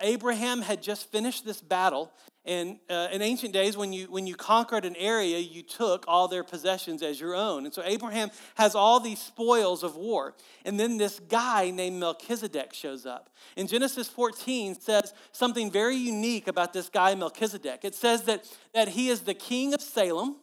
Abraham 0.00 0.62
had 0.62 0.82
just 0.82 1.10
finished 1.12 1.44
this 1.44 1.60
battle. 1.60 2.10
And 2.46 2.78
uh, 2.88 3.08
in 3.12 3.20
ancient 3.20 3.52
days, 3.52 3.76
when 3.76 3.92
you, 3.92 4.06
when 4.06 4.26
you 4.26 4.34
conquered 4.34 4.86
an 4.86 4.96
area, 4.96 5.38
you 5.38 5.62
took 5.62 6.06
all 6.08 6.26
their 6.26 6.42
possessions 6.42 7.02
as 7.02 7.20
your 7.20 7.34
own. 7.34 7.66
And 7.66 7.74
so 7.74 7.82
Abraham 7.84 8.30
has 8.54 8.74
all 8.74 8.98
these 8.98 9.18
spoils 9.18 9.82
of 9.82 9.94
war. 9.94 10.34
And 10.64 10.80
then 10.80 10.96
this 10.96 11.20
guy 11.20 11.70
named 11.70 12.00
Melchizedek 12.00 12.72
shows 12.72 13.04
up. 13.04 13.28
And 13.58 13.68
Genesis 13.68 14.08
14 14.08 14.80
says 14.80 15.12
something 15.32 15.70
very 15.70 15.96
unique 15.96 16.48
about 16.48 16.72
this 16.72 16.88
guy, 16.88 17.14
Melchizedek. 17.14 17.80
It 17.84 17.94
says 17.94 18.22
that, 18.22 18.50
that 18.72 18.88
he 18.88 19.08
is 19.08 19.20
the 19.20 19.34
king 19.34 19.74
of 19.74 19.82
Salem. 19.82 20.36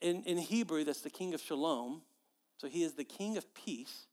In, 0.00 0.22
in 0.22 0.38
Hebrew, 0.38 0.82
that's 0.82 1.02
the 1.02 1.10
king 1.10 1.34
of 1.34 1.42
Shalom. 1.42 2.00
So 2.56 2.68
he 2.68 2.84
is 2.84 2.94
the 2.94 3.04
king 3.04 3.36
of 3.36 3.52
peace. 3.52 4.06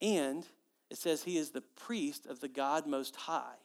And 0.00 0.46
it 0.90 0.96
says 0.96 1.24
he 1.24 1.36
is 1.36 1.50
the 1.50 1.60
priest 1.60 2.24
of 2.24 2.40
the 2.40 2.48
God 2.48 2.86
Most 2.86 3.16
High. 3.16 3.56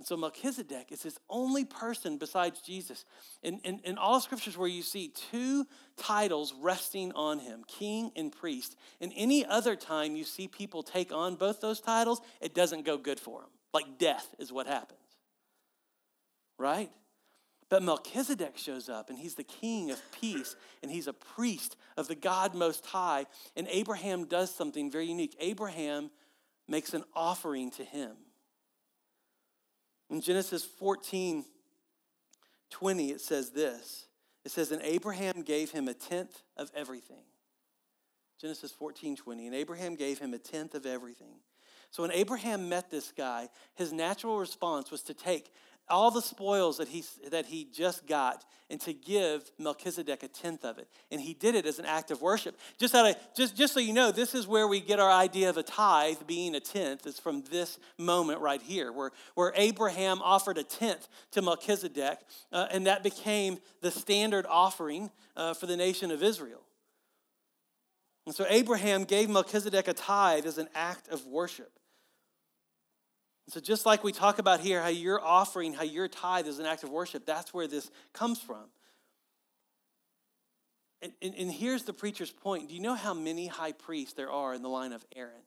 And 0.00 0.06
so 0.06 0.16
Melchizedek 0.16 0.92
is 0.92 1.02
his 1.02 1.18
only 1.28 1.66
person 1.66 2.16
besides 2.16 2.62
Jesus. 2.62 3.04
In, 3.42 3.60
in, 3.64 3.80
in 3.84 3.98
all 3.98 4.18
scriptures 4.18 4.56
where 4.56 4.66
you 4.66 4.80
see 4.80 5.12
two 5.30 5.66
titles 5.98 6.54
resting 6.58 7.12
on 7.12 7.38
him, 7.38 7.64
king 7.68 8.10
and 8.16 8.32
priest, 8.32 8.76
in 9.00 9.12
any 9.12 9.44
other 9.44 9.76
time 9.76 10.16
you 10.16 10.24
see 10.24 10.48
people 10.48 10.82
take 10.82 11.12
on 11.12 11.34
both 11.34 11.60
those 11.60 11.82
titles, 11.82 12.22
it 12.40 12.54
doesn't 12.54 12.86
go 12.86 12.96
good 12.96 13.20
for 13.20 13.42
them. 13.42 13.50
Like 13.74 13.98
death 13.98 14.26
is 14.38 14.50
what 14.50 14.66
happens. 14.66 14.98
Right? 16.56 16.88
But 17.68 17.82
Melchizedek 17.82 18.56
shows 18.56 18.88
up 18.88 19.10
and 19.10 19.18
he's 19.18 19.34
the 19.34 19.44
king 19.44 19.90
of 19.90 20.00
peace 20.18 20.56
and 20.82 20.90
he's 20.90 21.08
a 21.08 21.12
priest 21.12 21.76
of 21.98 22.08
the 22.08 22.14
God 22.14 22.54
Most 22.54 22.86
High. 22.86 23.26
And 23.54 23.68
Abraham 23.68 24.24
does 24.24 24.50
something 24.50 24.90
very 24.90 25.08
unique. 25.08 25.36
Abraham 25.40 26.10
makes 26.66 26.94
an 26.94 27.04
offering 27.14 27.70
to 27.72 27.84
him. 27.84 28.12
In 30.10 30.20
Genesis 30.20 30.64
14 30.64 31.44
20, 32.70 33.10
it 33.10 33.20
says 33.20 33.50
this 33.50 34.06
it 34.44 34.50
says, 34.50 34.70
And 34.70 34.82
Abraham 34.82 35.42
gave 35.42 35.70
him 35.70 35.88
a 35.88 35.94
tenth 35.94 36.42
of 36.56 36.70
everything. 36.74 37.24
Genesis 38.40 38.72
14 38.72 39.16
20. 39.16 39.46
And 39.46 39.54
Abraham 39.54 39.96
gave 39.96 40.18
him 40.18 40.34
a 40.34 40.38
tenth 40.38 40.74
of 40.74 40.86
everything. 40.86 41.40
So 41.90 42.04
when 42.04 42.12
Abraham 42.12 42.68
met 42.68 42.90
this 42.90 43.12
guy, 43.16 43.48
his 43.74 43.92
natural 43.92 44.38
response 44.38 44.90
was 44.90 45.02
to 45.02 45.14
take 45.14 45.52
all 45.90 46.10
the 46.10 46.22
spoils 46.22 46.78
that 46.78 46.88
he, 46.88 47.04
that 47.30 47.46
he 47.46 47.64
just 47.64 48.06
got 48.06 48.44
and 48.70 48.80
to 48.80 48.92
give 48.92 49.50
Melchizedek 49.58 50.22
a 50.22 50.28
tenth 50.28 50.64
of 50.64 50.78
it. 50.78 50.88
And 51.10 51.20
he 51.20 51.34
did 51.34 51.54
it 51.56 51.66
as 51.66 51.78
an 51.78 51.84
act 51.84 52.10
of 52.10 52.22
worship. 52.22 52.56
Just, 52.78 52.94
out 52.94 53.10
of, 53.10 53.16
just, 53.36 53.56
just 53.56 53.74
so 53.74 53.80
you 53.80 53.92
know, 53.92 54.12
this 54.12 54.34
is 54.34 54.46
where 54.46 54.68
we 54.68 54.80
get 54.80 55.00
our 55.00 55.10
idea 55.10 55.50
of 55.50 55.56
a 55.56 55.62
tithe 55.62 56.18
being 56.26 56.54
a 56.54 56.60
tenth, 56.60 57.06
is 57.06 57.18
from 57.18 57.42
this 57.50 57.78
moment 57.98 58.40
right 58.40 58.62
here, 58.62 58.92
where, 58.92 59.10
where 59.34 59.52
Abraham 59.56 60.22
offered 60.22 60.56
a 60.56 60.62
tenth 60.62 61.08
to 61.32 61.42
Melchizedek, 61.42 62.20
uh, 62.52 62.68
and 62.70 62.86
that 62.86 63.02
became 63.02 63.58
the 63.82 63.90
standard 63.90 64.46
offering 64.48 65.10
uh, 65.36 65.54
for 65.54 65.66
the 65.66 65.76
nation 65.76 66.12
of 66.12 66.22
Israel. 66.22 66.60
And 68.26 68.34
so 68.34 68.46
Abraham 68.48 69.02
gave 69.04 69.28
Melchizedek 69.28 69.88
a 69.88 69.94
tithe 69.94 70.46
as 70.46 70.58
an 70.58 70.68
act 70.74 71.08
of 71.08 71.26
worship. 71.26 71.72
So, 73.50 73.58
just 73.58 73.84
like 73.84 74.04
we 74.04 74.12
talk 74.12 74.38
about 74.38 74.60
here, 74.60 74.80
how 74.80 74.88
your 74.88 75.20
offering, 75.20 75.72
how 75.72 75.82
your 75.82 76.06
tithe 76.06 76.46
is 76.46 76.60
an 76.60 76.66
act 76.66 76.84
of 76.84 76.90
worship, 76.90 77.26
that's 77.26 77.52
where 77.52 77.66
this 77.66 77.90
comes 78.12 78.40
from. 78.40 78.64
And, 81.02 81.12
and, 81.20 81.34
and, 81.34 81.50
here's 81.50 81.82
the 81.82 81.92
preacher's 81.92 82.30
point. 82.30 82.68
Do 82.68 82.74
you 82.74 82.80
know 82.80 82.94
how 82.94 83.12
many 83.12 83.48
high 83.48 83.72
priests 83.72 84.14
there 84.14 84.30
are 84.30 84.54
in 84.54 84.62
the 84.62 84.68
line 84.68 84.92
of 84.92 85.04
Aaron? 85.16 85.42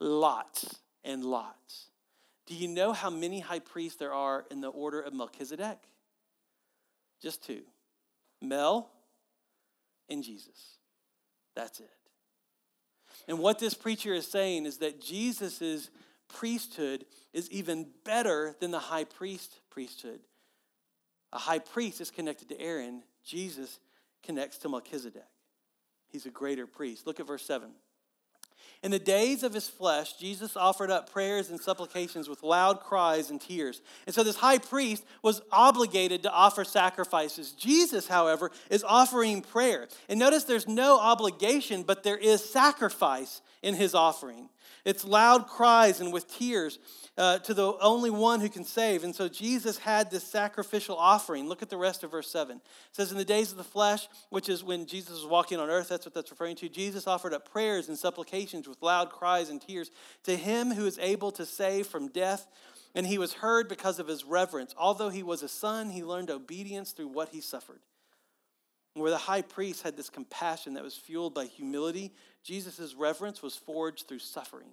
Lots 0.00 0.80
and 1.04 1.24
lots. 1.24 1.90
Do 2.46 2.54
you 2.54 2.66
know 2.66 2.92
how 2.92 3.10
many 3.10 3.38
high 3.38 3.60
priests 3.60 3.98
there 3.98 4.14
are 4.14 4.44
in 4.50 4.60
the 4.60 4.68
order 4.68 5.00
of 5.00 5.12
Melchizedek? 5.12 5.78
Just 7.22 7.44
two 7.44 7.62
Mel 8.40 8.90
and 10.08 10.24
Jesus. 10.24 10.78
That's 11.54 11.78
it. 11.78 11.90
And 13.28 13.38
what 13.38 13.60
this 13.60 13.74
preacher 13.74 14.12
is 14.12 14.26
saying 14.26 14.66
is 14.66 14.78
that 14.78 15.00
Jesus 15.00 15.62
is 15.62 15.90
priesthood 16.32 17.04
is 17.32 17.50
even 17.50 17.86
better 18.04 18.56
than 18.60 18.70
the 18.70 18.78
high 18.78 19.04
priest 19.04 19.60
priesthood. 19.70 20.20
A 21.32 21.38
high 21.38 21.58
priest 21.58 22.00
is 22.00 22.10
connected 22.10 22.48
to 22.50 22.60
Aaron, 22.60 23.02
Jesus 23.24 23.78
connects 24.22 24.58
to 24.58 24.68
Melchizedek. 24.68 25.22
He's 26.08 26.26
a 26.26 26.30
greater 26.30 26.66
priest. 26.66 27.06
Look 27.06 27.20
at 27.20 27.26
verse 27.26 27.44
7. 27.44 27.70
In 28.82 28.90
the 28.90 28.98
days 28.98 29.44
of 29.44 29.54
his 29.54 29.68
flesh, 29.68 30.14
Jesus 30.14 30.56
offered 30.56 30.90
up 30.90 31.12
prayers 31.12 31.50
and 31.50 31.60
supplications 31.60 32.28
with 32.28 32.42
loud 32.42 32.80
cries 32.80 33.30
and 33.30 33.40
tears. 33.40 33.80
And 34.06 34.14
so 34.14 34.24
this 34.24 34.36
high 34.36 34.58
priest 34.58 35.04
was 35.22 35.40
obligated 35.52 36.24
to 36.24 36.32
offer 36.32 36.64
sacrifices. 36.64 37.52
Jesus, 37.52 38.08
however, 38.08 38.50
is 38.70 38.82
offering 38.82 39.40
prayer. 39.40 39.86
And 40.08 40.18
notice 40.18 40.44
there's 40.44 40.66
no 40.66 40.98
obligation, 40.98 41.84
but 41.84 42.02
there 42.02 42.16
is 42.16 42.44
sacrifice 42.44 43.40
in 43.62 43.74
his 43.74 43.94
offering. 43.94 44.48
It's 44.84 45.04
loud 45.04 45.46
cries 45.46 46.00
and 46.00 46.12
with 46.12 46.26
tears 46.26 46.78
uh, 47.16 47.38
to 47.38 47.54
the 47.54 47.74
only 47.80 48.10
one 48.10 48.40
who 48.40 48.48
can 48.48 48.64
save. 48.64 49.04
And 49.04 49.14
so 49.14 49.28
Jesus 49.28 49.78
had 49.78 50.10
this 50.10 50.24
sacrificial 50.24 50.96
offering. 50.96 51.48
Look 51.48 51.62
at 51.62 51.70
the 51.70 51.76
rest 51.76 52.02
of 52.02 52.10
verse 52.10 52.28
7. 52.30 52.56
It 52.56 52.62
says, 52.90 53.12
In 53.12 53.18
the 53.18 53.24
days 53.24 53.52
of 53.52 53.58
the 53.58 53.64
flesh, 53.64 54.08
which 54.30 54.48
is 54.48 54.64
when 54.64 54.86
Jesus 54.86 55.12
was 55.12 55.26
walking 55.26 55.58
on 55.58 55.70
earth, 55.70 55.88
that's 55.88 56.04
what 56.04 56.14
that's 56.14 56.30
referring 56.30 56.56
to, 56.56 56.68
Jesus 56.68 57.06
offered 57.06 57.32
up 57.32 57.50
prayers 57.50 57.88
and 57.88 57.96
supplications 57.96 58.66
with 58.66 58.82
loud 58.82 59.10
cries 59.10 59.50
and 59.50 59.60
tears 59.60 59.90
to 60.24 60.36
him 60.36 60.72
who 60.72 60.86
is 60.86 60.98
able 60.98 61.30
to 61.32 61.46
save 61.46 61.86
from 61.86 62.08
death. 62.08 62.48
And 62.94 63.06
he 63.06 63.18
was 63.18 63.34
heard 63.34 63.68
because 63.68 63.98
of 63.98 64.08
his 64.08 64.24
reverence. 64.24 64.74
Although 64.76 65.10
he 65.10 65.22
was 65.22 65.42
a 65.42 65.48
son, 65.48 65.90
he 65.90 66.02
learned 66.02 66.30
obedience 66.30 66.92
through 66.92 67.08
what 67.08 67.28
he 67.28 67.40
suffered. 67.40 67.80
Where 68.94 69.10
the 69.10 69.16
high 69.16 69.42
priest 69.42 69.82
had 69.82 69.96
this 69.96 70.10
compassion 70.10 70.74
that 70.74 70.84
was 70.84 70.96
fueled 70.96 71.34
by 71.34 71.46
humility, 71.46 72.12
Jesus' 72.42 72.94
reverence 72.94 73.42
was 73.42 73.56
forged 73.56 74.08
through 74.08 74.18
suffering. 74.18 74.70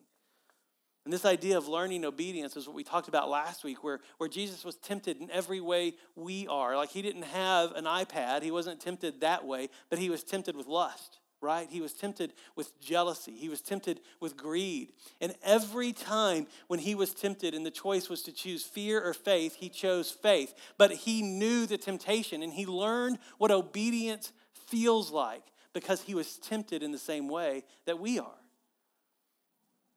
And 1.06 1.14
this 1.14 1.26
idea 1.26 1.58
of 1.58 1.68
learning 1.68 2.06
obedience 2.06 2.56
is 2.56 2.68
what 2.68 2.76
we 2.76 2.84
talked 2.84 3.08
about 3.08 3.30
last 3.30 3.64
week, 3.64 3.84
where, 3.84 4.00
where 4.18 4.30
Jesus 4.30 4.66
was 4.66 4.76
tempted 4.76 5.18
in 5.18 5.32
every 5.32 5.62
way 5.62 5.94
we 6.16 6.46
are. 6.48 6.76
Like 6.76 6.90
he 6.90 7.02
didn't 7.02 7.24
have 7.24 7.72
an 7.72 7.86
iPad, 7.86 8.44
he 8.44 8.52
wasn't 8.52 8.80
tempted 8.80 9.22
that 9.22 9.46
way, 9.46 9.70
but 9.90 9.98
he 9.98 10.10
was 10.10 10.24
tempted 10.24 10.56
with 10.56 10.68
lust, 10.68 11.20
right? 11.42 11.68
He 11.70 11.82
was 11.82 11.94
tempted 11.94 12.34
with 12.56 12.80
jealousy, 12.82 13.32
he 13.32 13.50
was 13.50 13.62
tempted 13.62 14.02
with 14.20 14.36
greed. 14.36 14.92
And 15.22 15.34
every 15.42 15.94
time 15.94 16.48
when 16.68 16.80
he 16.80 16.96
was 16.96 17.14
tempted 17.14 17.56
and 17.56 17.66
the 17.66 17.72
choice 17.72 18.10
was 18.10 18.22
to 18.24 18.32
choose 18.32 18.64
fear 18.64 19.02
or 19.02 19.14
faith, 19.14 19.56
he 19.56 19.70
chose 19.70 20.12
faith. 20.12 20.54
But 20.78 20.92
he 20.92 21.22
knew 21.22 21.66
the 21.66 21.78
temptation 21.78 22.44
and 22.44 22.54
he 22.54 22.66
learned 22.66 23.20
what 23.38 23.52
obedience 23.52 24.34
feels 24.68 25.12
like 25.12 25.44
because 25.74 26.02
he 26.02 26.16
was 26.16 26.38
tempted 26.38 26.84
in 26.84 26.92
the 26.92 26.98
same 26.98 27.28
way 27.28 27.64
that 27.86 28.00
we 28.00 28.20
are. 28.20 28.40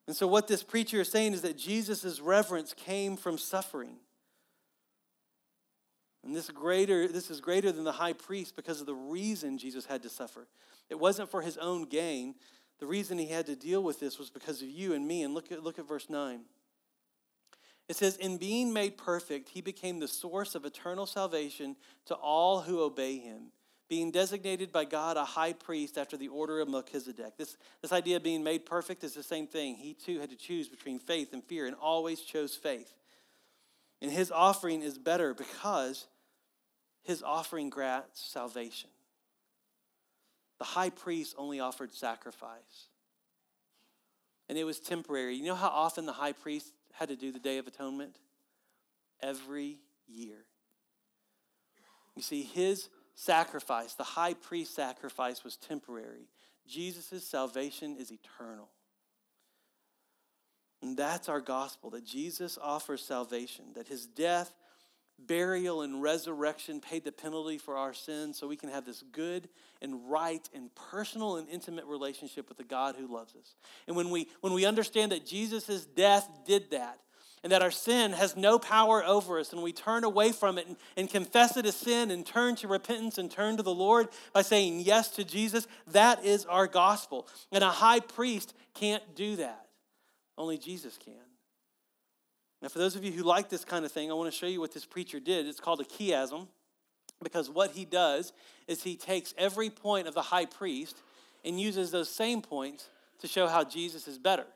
And 0.06 0.16
so, 0.16 0.26
what 0.26 0.48
this 0.48 0.62
preacher 0.62 1.00
is 1.00 1.10
saying 1.10 1.32
is 1.32 1.42
that 1.42 1.56
Jesus' 1.56 2.20
reverence 2.20 2.74
came 2.74 3.16
from 3.16 3.38
suffering. 3.38 3.96
And 6.24 6.36
this, 6.36 6.50
greater, 6.50 7.08
this 7.08 7.30
is 7.30 7.40
greater 7.40 7.72
than 7.72 7.84
the 7.84 7.92
high 7.92 8.12
priest 8.12 8.54
because 8.54 8.80
of 8.80 8.86
the 8.86 8.94
reason 8.94 9.58
Jesus 9.58 9.86
had 9.86 10.02
to 10.02 10.08
suffer. 10.08 10.46
It 10.88 10.98
wasn't 10.98 11.30
for 11.30 11.42
his 11.42 11.56
own 11.58 11.84
gain. 11.84 12.36
The 12.78 12.86
reason 12.86 13.18
he 13.18 13.26
had 13.26 13.46
to 13.46 13.56
deal 13.56 13.82
with 13.82 13.98
this 13.98 14.18
was 14.18 14.30
because 14.30 14.62
of 14.62 14.68
you 14.68 14.92
and 14.92 15.06
me. 15.06 15.22
And 15.22 15.34
look 15.34 15.50
at, 15.50 15.64
look 15.64 15.78
at 15.78 15.88
verse 15.88 16.08
9. 16.08 16.42
It 17.88 17.96
says, 17.96 18.16
In 18.16 18.36
being 18.36 18.72
made 18.72 18.96
perfect, 18.96 19.48
he 19.48 19.60
became 19.60 19.98
the 19.98 20.08
source 20.08 20.54
of 20.54 20.64
eternal 20.64 21.06
salvation 21.06 21.76
to 22.06 22.14
all 22.14 22.60
who 22.60 22.82
obey 22.82 23.18
him 23.18 23.50
being 23.92 24.10
designated 24.10 24.72
by 24.72 24.86
God 24.86 25.18
a 25.18 25.24
high 25.26 25.52
priest 25.52 25.98
after 25.98 26.16
the 26.16 26.28
order 26.28 26.60
of 26.60 26.68
Melchizedek. 26.70 27.36
This, 27.36 27.58
this 27.82 27.92
idea 27.92 28.16
of 28.16 28.22
being 28.22 28.42
made 28.42 28.64
perfect 28.64 29.04
is 29.04 29.12
the 29.12 29.22
same 29.22 29.46
thing. 29.46 29.74
He 29.74 29.92
too 29.92 30.18
had 30.18 30.30
to 30.30 30.36
choose 30.36 30.66
between 30.66 30.98
faith 30.98 31.34
and 31.34 31.44
fear 31.44 31.66
and 31.66 31.76
always 31.76 32.22
chose 32.22 32.54
faith. 32.54 32.90
And 34.00 34.10
his 34.10 34.30
offering 34.30 34.80
is 34.80 34.96
better 34.96 35.34
because 35.34 36.06
his 37.02 37.22
offering 37.22 37.68
grants 37.68 38.18
salvation. 38.18 38.88
The 40.58 40.64
high 40.64 40.88
priest 40.88 41.34
only 41.36 41.60
offered 41.60 41.92
sacrifice, 41.92 42.86
and 44.48 44.56
it 44.56 44.64
was 44.64 44.80
temporary. 44.80 45.34
You 45.34 45.44
know 45.44 45.54
how 45.54 45.68
often 45.68 46.06
the 46.06 46.12
high 46.14 46.32
priest 46.32 46.72
had 46.94 47.10
to 47.10 47.16
do 47.16 47.30
the 47.30 47.38
Day 47.38 47.58
of 47.58 47.66
Atonement? 47.66 48.16
Every 49.22 49.80
year. 50.08 50.46
You 52.16 52.22
see, 52.22 52.42
his 52.42 52.88
sacrifice, 53.24 53.94
the 53.94 54.02
high 54.02 54.34
priest 54.34 54.74
sacrifice, 54.74 55.44
was 55.44 55.56
temporary. 55.56 56.28
Jesus' 56.66 57.26
salvation 57.26 57.96
is 57.98 58.10
eternal. 58.10 58.68
And 60.80 60.96
that's 60.96 61.28
our 61.28 61.40
gospel 61.40 61.90
that 61.90 62.04
Jesus 62.04 62.58
offers 62.60 63.02
salvation, 63.02 63.66
that 63.74 63.86
his 63.86 64.06
death, 64.06 64.52
burial, 65.18 65.82
and 65.82 66.02
resurrection 66.02 66.80
paid 66.80 67.04
the 67.04 67.12
penalty 67.12 67.58
for 67.58 67.76
our 67.76 67.94
sins 67.94 68.38
so 68.38 68.48
we 68.48 68.56
can 68.56 68.68
have 68.68 68.84
this 68.84 69.04
good 69.12 69.48
and 69.80 70.10
right 70.10 70.48
and 70.52 70.74
personal 70.74 71.36
and 71.36 71.48
intimate 71.48 71.84
relationship 71.84 72.48
with 72.48 72.58
the 72.58 72.64
God 72.64 72.96
who 72.96 73.06
loves 73.06 73.36
us. 73.36 73.54
And 73.86 73.96
when 73.96 74.10
we, 74.10 74.28
when 74.40 74.52
we 74.52 74.64
understand 74.64 75.12
that 75.12 75.24
Jesus' 75.24 75.84
death 75.84 76.28
did 76.44 76.72
that, 76.72 76.98
and 77.42 77.50
that 77.50 77.62
our 77.62 77.70
sin 77.70 78.12
has 78.12 78.36
no 78.36 78.58
power 78.58 79.04
over 79.04 79.38
us, 79.38 79.52
and 79.52 79.62
we 79.62 79.72
turn 79.72 80.04
away 80.04 80.30
from 80.30 80.58
it 80.58 80.66
and, 80.66 80.76
and 80.96 81.10
confess 81.10 81.56
it 81.56 81.66
as 81.66 81.74
sin 81.74 82.10
and 82.10 82.24
turn 82.24 82.54
to 82.56 82.68
repentance 82.68 83.18
and 83.18 83.30
turn 83.30 83.56
to 83.56 83.62
the 83.62 83.74
Lord 83.74 84.08
by 84.32 84.42
saying 84.42 84.80
yes 84.80 85.08
to 85.10 85.24
Jesus, 85.24 85.66
that 85.88 86.24
is 86.24 86.44
our 86.46 86.66
gospel. 86.66 87.26
And 87.50 87.64
a 87.64 87.70
high 87.70 88.00
priest 88.00 88.54
can't 88.74 89.02
do 89.16 89.36
that. 89.36 89.66
Only 90.38 90.56
Jesus 90.56 90.96
can. 91.04 91.14
Now, 92.60 92.68
for 92.68 92.78
those 92.78 92.94
of 92.94 93.04
you 93.04 93.10
who 93.10 93.24
like 93.24 93.48
this 93.48 93.64
kind 93.64 93.84
of 93.84 93.90
thing, 93.90 94.10
I 94.10 94.14
want 94.14 94.32
to 94.32 94.38
show 94.38 94.46
you 94.46 94.60
what 94.60 94.72
this 94.72 94.84
preacher 94.84 95.18
did. 95.18 95.46
It's 95.46 95.58
called 95.58 95.80
a 95.80 95.84
chiasm 95.84 96.46
because 97.20 97.50
what 97.50 97.72
he 97.72 97.84
does 97.84 98.32
is 98.68 98.84
he 98.84 98.96
takes 98.96 99.34
every 99.36 99.68
point 99.68 100.06
of 100.06 100.14
the 100.14 100.22
high 100.22 100.46
priest 100.46 100.96
and 101.44 101.60
uses 101.60 101.90
those 101.90 102.08
same 102.08 102.40
points 102.40 102.88
to 103.18 103.26
show 103.26 103.48
how 103.48 103.64
Jesus 103.64 104.06
is 104.06 104.16
better, 104.16 104.46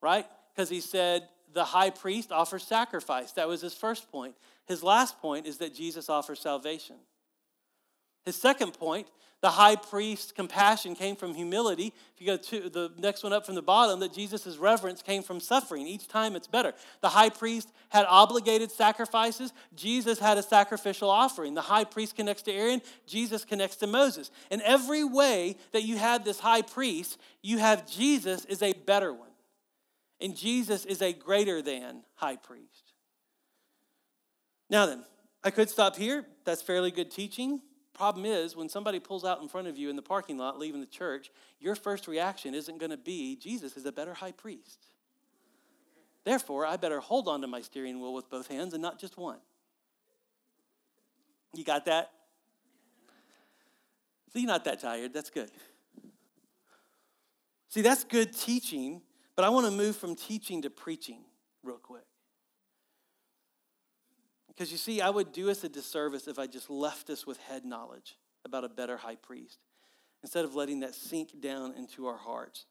right? 0.00 0.26
Because 0.54 0.70
he 0.70 0.80
said 0.80 1.28
the 1.52 1.64
high 1.64 1.90
priest 1.90 2.32
offers 2.32 2.62
sacrifice. 2.62 3.32
That 3.32 3.48
was 3.48 3.60
his 3.60 3.74
first 3.74 4.10
point. 4.10 4.34
His 4.66 4.82
last 4.82 5.18
point 5.20 5.46
is 5.46 5.58
that 5.58 5.74
Jesus 5.74 6.08
offers 6.08 6.40
salvation. 6.40 6.96
His 8.24 8.36
second 8.36 8.72
point 8.72 9.06
the 9.40 9.50
high 9.50 9.76
priest's 9.76 10.32
compassion 10.32 10.96
came 10.96 11.14
from 11.14 11.32
humility. 11.32 11.92
If 12.14 12.20
you 12.20 12.26
go 12.26 12.36
to 12.36 12.68
the 12.68 12.90
next 12.98 13.22
one 13.22 13.32
up 13.32 13.46
from 13.46 13.54
the 13.54 13.62
bottom, 13.62 14.00
that 14.00 14.12
Jesus' 14.12 14.56
reverence 14.56 15.00
came 15.00 15.22
from 15.22 15.38
suffering. 15.38 15.86
Each 15.86 16.08
time 16.08 16.34
it's 16.34 16.48
better. 16.48 16.74
The 17.02 17.10
high 17.10 17.28
priest 17.28 17.72
had 17.90 18.04
obligated 18.08 18.72
sacrifices. 18.72 19.52
Jesus 19.76 20.18
had 20.18 20.38
a 20.38 20.42
sacrificial 20.42 21.08
offering. 21.08 21.54
The 21.54 21.60
high 21.60 21.84
priest 21.84 22.16
connects 22.16 22.42
to 22.42 22.52
Aaron. 22.52 22.82
Jesus 23.06 23.44
connects 23.44 23.76
to 23.76 23.86
Moses. 23.86 24.32
In 24.50 24.60
every 24.62 25.04
way 25.04 25.56
that 25.70 25.84
you 25.84 25.98
had 25.98 26.24
this 26.24 26.40
high 26.40 26.62
priest, 26.62 27.16
you 27.40 27.58
have 27.58 27.88
Jesus 27.88 28.44
is 28.46 28.60
a 28.60 28.72
better 28.72 29.12
one. 29.12 29.27
And 30.20 30.36
Jesus 30.36 30.84
is 30.84 31.00
a 31.00 31.12
greater 31.12 31.62
than 31.62 32.02
high 32.14 32.36
priest. 32.36 32.92
Now 34.68 34.86
then, 34.86 35.04
I 35.44 35.50
could 35.50 35.70
stop 35.70 35.96
here. 35.96 36.26
That's 36.44 36.62
fairly 36.62 36.90
good 36.90 37.10
teaching. 37.10 37.60
Problem 37.94 38.26
is, 38.26 38.54
when 38.54 38.68
somebody 38.68 39.00
pulls 39.00 39.24
out 39.24 39.42
in 39.42 39.48
front 39.48 39.66
of 39.66 39.76
you 39.76 39.90
in 39.90 39.96
the 39.96 40.02
parking 40.02 40.38
lot 40.38 40.58
leaving 40.58 40.80
the 40.80 40.86
church, 40.86 41.30
your 41.58 41.74
first 41.74 42.06
reaction 42.06 42.54
isn't 42.54 42.78
going 42.78 42.90
to 42.90 42.96
be, 42.96 43.36
Jesus 43.36 43.76
is 43.76 43.84
a 43.86 43.92
better 43.92 44.14
high 44.14 44.32
priest. 44.32 44.86
Therefore, 46.24 46.66
I 46.66 46.76
better 46.76 47.00
hold 47.00 47.26
on 47.26 47.40
to 47.40 47.46
my 47.46 47.60
steering 47.60 48.00
wheel 48.00 48.12
with 48.12 48.28
both 48.30 48.48
hands 48.48 48.74
and 48.74 48.82
not 48.82 49.00
just 49.00 49.16
one. 49.16 49.38
You 51.54 51.64
got 51.64 51.86
that? 51.86 52.10
See, 54.32 54.40
you're 54.40 54.48
not 54.48 54.64
that 54.64 54.80
tired. 54.80 55.14
That's 55.14 55.30
good. 55.30 55.50
See, 57.70 57.80
that's 57.80 58.04
good 58.04 58.36
teaching, 58.36 59.02
but 59.38 59.44
I 59.44 59.50
want 59.50 59.66
to 59.66 59.70
move 59.70 59.94
from 59.94 60.16
teaching 60.16 60.62
to 60.62 60.70
preaching 60.70 61.20
real 61.62 61.76
quick. 61.76 62.02
Because 64.48 64.72
you 64.72 64.78
see, 64.78 65.00
I 65.00 65.10
would 65.10 65.30
do 65.30 65.48
us 65.48 65.62
a 65.62 65.68
disservice 65.68 66.26
if 66.26 66.40
I 66.40 66.48
just 66.48 66.68
left 66.68 67.08
us 67.08 67.24
with 67.24 67.38
head 67.38 67.64
knowledge 67.64 68.18
about 68.44 68.64
a 68.64 68.68
better 68.68 68.96
high 68.96 69.14
priest 69.14 69.60
instead 70.24 70.44
of 70.44 70.56
letting 70.56 70.80
that 70.80 70.92
sink 70.92 71.40
down 71.40 71.72
into 71.74 72.08
our 72.08 72.16
hearts. 72.16 72.66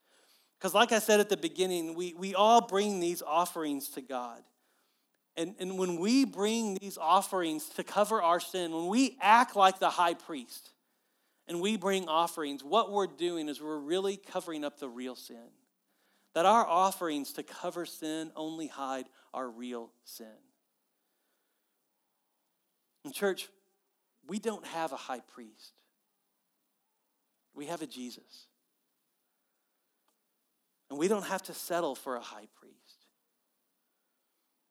Because, 0.59 0.73
like 0.73 0.91
I 0.91 0.99
said 0.99 1.21
at 1.21 1.29
the 1.29 1.37
beginning, 1.37 1.95
we, 1.95 2.13
we 2.15 2.35
all 2.35 2.59
bring 2.59 2.99
these 2.99 3.21
offerings 3.21 3.87
to 3.91 4.01
God. 4.01 4.41
And, 5.37 5.55
and 5.59 5.79
when 5.79 5.97
we 5.97 6.25
bring 6.25 6.77
these 6.81 6.97
offerings 6.97 7.69
to 7.77 7.83
cover 7.85 8.21
our 8.21 8.41
sin, 8.41 8.73
when 8.73 8.87
we 8.87 9.17
act 9.21 9.55
like 9.55 9.79
the 9.79 9.91
high 9.91 10.15
priest 10.15 10.71
and 11.47 11.61
we 11.61 11.77
bring 11.77 12.09
offerings, 12.09 12.61
what 12.61 12.91
we're 12.91 13.07
doing 13.07 13.47
is 13.47 13.61
we're 13.61 13.79
really 13.79 14.17
covering 14.17 14.65
up 14.65 14.81
the 14.81 14.89
real 14.89 15.15
sin. 15.15 15.47
That 16.37 16.45
our 16.45 16.67
offerings 16.67 17.33
to 17.33 17.41
cover 17.41 17.87
sin 17.87 18.31
only 18.35 18.67
hide 18.67 19.05
our 19.33 19.49
real 19.49 19.89
sin. 20.03 20.27
In 23.03 23.11
church, 23.11 23.49
we 24.27 24.37
don't 24.37 24.63
have 24.67 24.91
a 24.91 24.97
high 24.97 25.21
priest, 25.21 25.73
we 27.55 27.65
have 27.65 27.81
a 27.81 27.87
Jesus. 27.87 28.45
And 30.91 30.99
we 30.99 31.07
don't 31.07 31.25
have 31.25 31.41
to 31.41 31.55
settle 31.55 31.95
for 31.95 32.17
a 32.17 32.21
high 32.21 32.47
priest. 32.59 33.07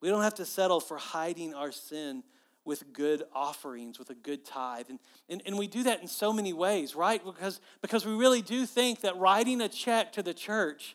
We 0.01 0.09
don't 0.09 0.23
have 0.23 0.35
to 0.35 0.45
settle 0.45 0.79
for 0.79 0.99
hiding 0.99 1.53
our 1.53 1.73
sin 1.73 2.23
with 2.65 2.93
good 2.93 3.25
offerings, 3.35 3.99
with 3.99 4.11
a 4.11 4.15
good 4.15 4.45
tithe. 4.45 4.87
And, 4.89 5.01
and, 5.29 5.43
and 5.45 5.59
we 5.59 5.67
do 5.67 5.83
that 5.83 6.01
in 6.01 6.07
so 6.07 6.33
many 6.33 6.53
ways, 6.53 6.95
right? 6.95 7.21
Because, 7.25 7.61
because 7.83 8.07
we 8.07 8.13
really 8.13 8.41
do 8.41 8.67
think 8.67 9.01
that 9.01 9.17
writing 9.17 9.61
a 9.61 9.69
check 9.69 10.13
to 10.13 10.23
the 10.23 10.33
church 10.33 10.95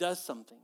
does 0.00 0.24
something, 0.24 0.58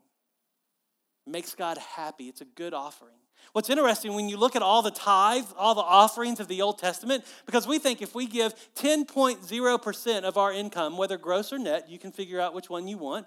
makes 1.27 1.55
God 1.55 1.79
happy. 1.79 2.25
It's 2.25 2.41
a 2.41 2.47
good 2.47 2.75
offering. 2.75 3.15
What's 3.53 3.71
interesting 3.71 4.15
when 4.15 4.29
you 4.29 4.39
look 4.39 4.57
at 4.57 4.63
all 4.63 4.83
the 4.83 4.91
tithes, 4.91 5.53
all 5.57 5.75
the 5.75 5.83
offerings 5.83 6.41
of 6.41 6.49
the 6.49 6.63
Old 6.63 6.79
Testament, 6.79 7.25
because 7.45 7.67
we 7.67 7.79
think 7.79 8.03
if 8.03 8.15
we 8.15 8.27
give 8.27 8.55
10.0% 8.75 10.23
of 10.23 10.37
our 10.37 10.53
income, 10.53 10.97
whether 10.97 11.19
gross 11.19 11.53
or 11.53 11.59
net, 11.59 11.89
you 11.89 11.99
can 11.99 12.13
figure 12.13 12.41
out 12.41 12.55
which 12.55 12.71
one 12.71 12.89
you 12.89 12.99
want, 12.99 13.27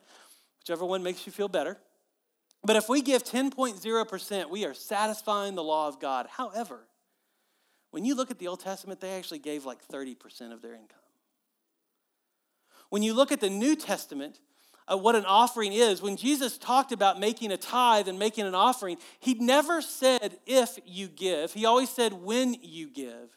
whichever 0.60 0.84
one 0.84 1.04
makes 1.04 1.26
you 1.26 1.32
feel 1.32 1.48
better. 1.48 1.78
But 2.64 2.76
if 2.76 2.90
we 2.90 3.02
give 3.02 3.24
10.0%, 3.24 4.50
we 4.50 4.66
are 4.66 4.74
satisfying 4.74 5.56
the 5.56 5.64
law 5.64 5.88
of 5.88 6.02
God. 6.02 6.28
However, 6.30 6.82
when 7.92 8.04
you 8.04 8.16
look 8.16 8.32
at 8.32 8.40
the 8.40 8.48
Old 8.48 8.60
Testament, 8.60 9.00
they 9.00 9.18
actually 9.18 9.40
gave 9.40 9.64
like 9.64 9.88
30% 9.88 10.52
of 10.52 10.62
their 10.62 10.74
income. 10.74 10.98
When 12.90 13.04
you 13.04 13.14
look 13.14 13.32
at 13.32 13.40
the 13.40 13.50
New 13.50 13.76
Testament, 13.76 14.40
uh, 14.92 14.98
what 14.98 15.16
an 15.16 15.26
offering 15.26 15.74
is. 15.74 16.02
When 16.02 16.18
Jesus 16.18 16.58
talked 16.58 16.92
about 16.92 17.20
making 17.20 17.52
a 17.52 17.58
tithe 17.58 18.08
and 18.08 18.18
making 18.18 18.46
an 18.46 18.56
offering, 18.56 18.98
he 19.20 19.34
never 19.36 19.82
said 19.82 20.40
if 20.46 20.80
you 20.86 21.08
give, 21.08 21.54
he 21.54 21.66
always 21.66 21.90
said 21.90 22.14
when 22.14 22.56
you 22.62 22.90
give. 22.90 23.30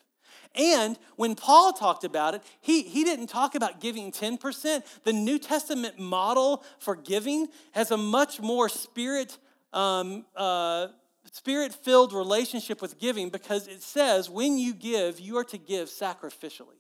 And 0.55 0.99
when 1.17 1.35
Paul 1.35 1.73
talked 1.73 2.05
about 2.05 2.35
it, 2.35 2.43
he, 2.61 2.83
he 2.83 3.05
didn't 3.05 3.29
talk 3.29 3.55
about 3.55 3.81
giving 3.81 4.13
10%. 4.13 4.83
The 5.05 5.13
New 5.13 5.39
Testament 5.39 5.99
model 5.99 6.63
for 6.79 6.95
giving 6.95 7.49
has 7.73 7.91
a 7.91 7.97
much 7.97 8.41
more 8.41 8.69
spirit, 8.69 9.39
um, 9.73 10.27
uh, 10.37 10.89
spirit 11.33 11.73
filled 11.73 12.13
relationship 12.13 12.83
with 12.83 12.99
giving 12.99 13.31
because 13.31 13.67
it 13.67 13.83
says 13.83 14.29
when 14.29 14.59
you 14.59 14.75
give, 14.75 15.21
you 15.21 15.39
are 15.39 15.45
to 15.45 15.59
give 15.59 15.89
sacrificially. 15.89 16.77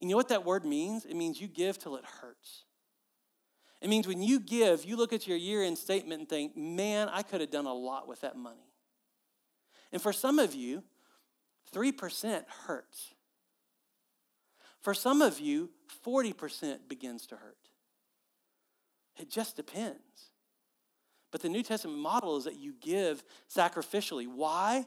You 0.00 0.08
know 0.08 0.16
what 0.16 0.28
that 0.30 0.44
word 0.44 0.64
means? 0.64 1.04
It 1.04 1.14
means 1.14 1.40
you 1.40 1.48
give 1.48 1.78
till 1.78 1.96
it 1.96 2.04
hurts. 2.04 2.64
It 3.82 3.90
means 3.90 4.06
when 4.06 4.22
you 4.22 4.38
give, 4.38 4.84
you 4.84 4.96
look 4.96 5.12
at 5.12 5.26
your 5.26 5.36
year 5.36 5.64
end 5.64 5.76
statement 5.76 6.20
and 6.20 6.28
think, 6.28 6.56
man, 6.56 7.08
I 7.12 7.22
could 7.22 7.40
have 7.40 7.50
done 7.50 7.66
a 7.66 7.74
lot 7.74 8.06
with 8.06 8.20
that 8.20 8.36
money. 8.36 8.70
And 9.90 10.00
for 10.00 10.12
some 10.12 10.38
of 10.38 10.54
you, 10.54 10.84
3% 11.74 12.44
hurts. 12.66 13.12
For 14.80 14.94
some 14.94 15.20
of 15.20 15.40
you, 15.40 15.70
40% 16.06 16.88
begins 16.88 17.26
to 17.26 17.36
hurt. 17.36 17.56
It 19.18 19.28
just 19.28 19.56
depends. 19.56 19.98
But 21.32 21.42
the 21.42 21.48
New 21.48 21.64
Testament 21.64 21.98
model 21.98 22.36
is 22.36 22.44
that 22.44 22.58
you 22.58 22.74
give 22.80 23.24
sacrificially. 23.52 24.28
Why? 24.28 24.86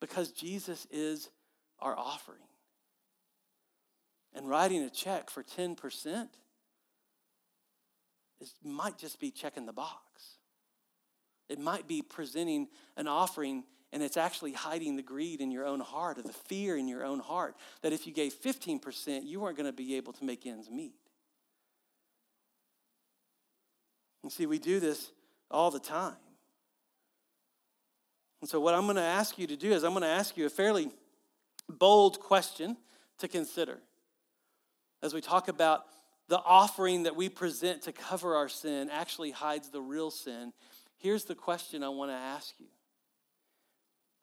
Because 0.00 0.32
Jesus 0.32 0.86
is 0.90 1.30
our 1.80 1.98
offering. 1.98 2.38
And 4.34 4.50
writing 4.50 4.82
a 4.82 4.90
check 4.90 5.30
for 5.30 5.42
10% 5.42 6.28
it 8.52 8.68
might 8.68 8.98
just 8.98 9.20
be 9.20 9.30
checking 9.30 9.66
the 9.66 9.72
box. 9.72 10.38
It 11.48 11.58
might 11.58 11.86
be 11.86 12.02
presenting 12.02 12.68
an 12.96 13.06
offering 13.06 13.64
and 13.92 14.02
it's 14.02 14.16
actually 14.16 14.52
hiding 14.52 14.96
the 14.96 15.02
greed 15.02 15.40
in 15.40 15.52
your 15.52 15.64
own 15.64 15.78
heart 15.78 16.18
or 16.18 16.22
the 16.22 16.32
fear 16.32 16.76
in 16.76 16.88
your 16.88 17.04
own 17.04 17.20
heart 17.20 17.54
that 17.82 17.92
if 17.92 18.08
you 18.08 18.12
gave 18.12 18.34
15%, 18.34 19.24
you 19.24 19.38
weren't 19.38 19.56
going 19.56 19.68
to 19.68 19.72
be 19.72 19.96
able 19.96 20.12
to 20.14 20.24
make 20.24 20.46
ends 20.46 20.68
meet. 20.68 20.96
And 24.24 24.32
see, 24.32 24.46
we 24.46 24.58
do 24.58 24.80
this 24.80 25.12
all 25.48 25.70
the 25.70 25.78
time. 25.78 26.16
And 28.40 28.50
so, 28.50 28.58
what 28.58 28.74
I'm 28.74 28.84
going 28.84 28.96
to 28.96 29.02
ask 29.02 29.38
you 29.38 29.46
to 29.46 29.56
do 29.56 29.70
is, 29.70 29.84
I'm 29.84 29.92
going 29.92 30.02
to 30.02 30.08
ask 30.08 30.36
you 30.36 30.44
a 30.44 30.50
fairly 30.50 30.90
bold 31.68 32.20
question 32.20 32.76
to 33.18 33.28
consider 33.28 33.78
as 35.02 35.14
we 35.14 35.20
talk 35.20 35.48
about 35.48 35.84
the 36.28 36.40
offering 36.40 37.02
that 37.04 37.16
we 37.16 37.28
present 37.28 37.82
to 37.82 37.92
cover 37.92 38.34
our 38.36 38.48
sin 38.48 38.88
actually 38.90 39.30
hides 39.30 39.70
the 39.70 39.80
real 39.80 40.10
sin. 40.10 40.52
Here's 40.96 41.24
the 41.24 41.34
question 41.34 41.82
I 41.82 41.90
want 41.90 42.10
to 42.10 42.16
ask 42.16 42.54
you 42.58 42.66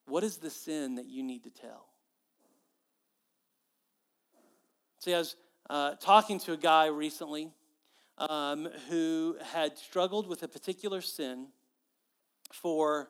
What 0.08 0.24
is 0.24 0.38
the 0.38 0.50
sin 0.50 0.96
that 0.96 1.06
you 1.08 1.24
need 1.24 1.44
to 1.44 1.50
tell? 1.50 1.86
See, 5.00 5.14
I 5.14 5.20
was 5.20 5.36
uh, 5.70 5.96
talking 5.96 6.40
to 6.42 6.54
a 6.54 6.58
guy 6.58 6.88
recently 6.88 7.52
um, 8.18 8.68
who 8.90 9.36
had 9.54 9.78
struggled 9.78 10.28
with 10.28 10.44
a 10.44 10.48
particular 10.48 11.02
sin 11.02 11.48
for 12.52 13.10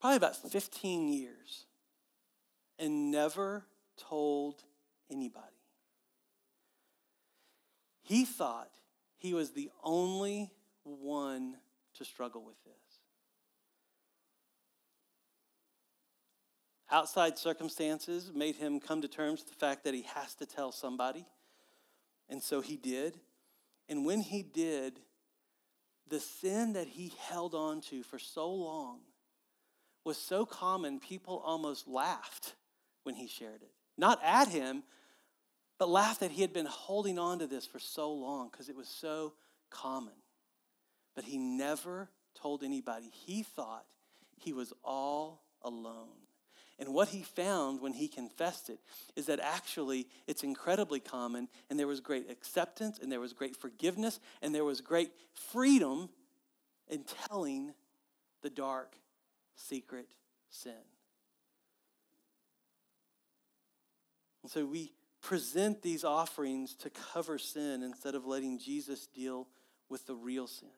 probably 0.00 0.16
about 0.16 0.36
15 0.36 1.08
years 1.08 1.64
and 2.78 3.10
never 3.10 3.64
told 3.96 4.62
anybody. 5.10 5.53
He 8.04 8.26
thought 8.26 8.70
he 9.16 9.32
was 9.32 9.52
the 9.52 9.70
only 9.82 10.52
one 10.84 11.56
to 11.94 12.04
struggle 12.04 12.44
with 12.44 12.62
this. 12.64 12.74
Outside 16.90 17.38
circumstances 17.38 18.30
made 18.34 18.56
him 18.56 18.78
come 18.78 19.00
to 19.00 19.08
terms 19.08 19.40
with 19.40 19.48
the 19.48 19.56
fact 19.58 19.84
that 19.84 19.94
he 19.94 20.02
has 20.02 20.34
to 20.34 20.46
tell 20.46 20.70
somebody. 20.70 21.26
And 22.28 22.42
so 22.42 22.60
he 22.60 22.76
did. 22.76 23.18
And 23.88 24.04
when 24.04 24.20
he 24.20 24.42
did, 24.42 25.00
the 26.08 26.20
sin 26.20 26.74
that 26.74 26.86
he 26.86 27.12
held 27.28 27.54
on 27.54 27.80
to 27.82 28.02
for 28.02 28.18
so 28.18 28.52
long 28.52 29.00
was 30.04 30.18
so 30.18 30.44
common, 30.44 31.00
people 31.00 31.42
almost 31.44 31.88
laughed 31.88 32.54
when 33.02 33.14
he 33.14 33.26
shared 33.26 33.62
it. 33.62 33.72
Not 33.96 34.20
at 34.22 34.48
him, 34.48 34.82
but 35.78 35.88
laughed 35.88 36.20
that 36.20 36.30
he 36.30 36.42
had 36.42 36.52
been 36.52 36.66
holding 36.66 37.18
on 37.18 37.38
to 37.40 37.46
this 37.46 37.66
for 37.66 37.78
so 37.78 38.12
long 38.12 38.48
because 38.50 38.68
it 38.68 38.76
was 38.76 38.88
so 38.88 39.34
common. 39.70 40.14
But 41.14 41.24
he 41.24 41.38
never 41.38 42.10
told 42.34 42.62
anybody. 42.62 43.10
He 43.12 43.42
thought 43.42 43.84
he 44.36 44.52
was 44.52 44.72
all 44.84 45.42
alone. 45.62 46.08
And 46.78 46.92
what 46.92 47.08
he 47.08 47.22
found 47.22 47.80
when 47.80 47.92
he 47.92 48.08
confessed 48.08 48.68
it 48.68 48.80
is 49.14 49.26
that 49.26 49.38
actually 49.38 50.08
it's 50.26 50.42
incredibly 50.42 50.98
common, 50.98 51.48
and 51.70 51.78
there 51.78 51.86
was 51.86 52.00
great 52.00 52.28
acceptance, 52.28 52.98
and 53.00 53.12
there 53.12 53.20
was 53.20 53.32
great 53.32 53.56
forgiveness, 53.56 54.18
and 54.42 54.52
there 54.52 54.64
was 54.64 54.80
great 54.80 55.12
freedom 55.32 56.08
in 56.88 57.04
telling 57.28 57.74
the 58.42 58.50
dark, 58.50 58.96
secret 59.54 60.08
sin. 60.50 60.72
And 64.42 64.50
so 64.50 64.66
we 64.66 64.92
present 65.24 65.80
these 65.80 66.04
offerings 66.04 66.74
to 66.74 66.90
cover 66.90 67.38
sin 67.38 67.82
instead 67.82 68.14
of 68.14 68.26
letting 68.26 68.58
Jesus 68.58 69.06
deal 69.06 69.48
with 69.88 70.06
the 70.06 70.14
real 70.14 70.46
sin. 70.46 70.68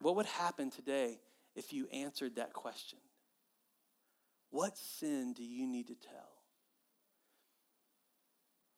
What 0.00 0.14
would 0.14 0.26
happen 0.26 0.70
today 0.70 1.18
if 1.56 1.72
you 1.72 1.88
answered 1.92 2.36
that 2.36 2.52
question? 2.52 3.00
What 4.50 4.78
sin 4.78 5.32
do 5.34 5.42
you 5.42 5.66
need 5.66 5.88
to 5.88 5.94
tell? 5.94 6.30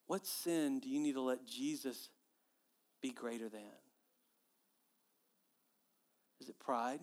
What 0.07 0.27
sin 0.27 0.81
do 0.81 0.89
you 0.89 0.99
need 0.99 1.13
to 1.13 1.21
let 1.21 1.47
Jesus 1.47 2.09
be 3.03 3.11
greater 3.11 3.51
than? 3.51 3.61
Is 6.41 6.49
it 6.49 6.59
pride? 6.59 7.01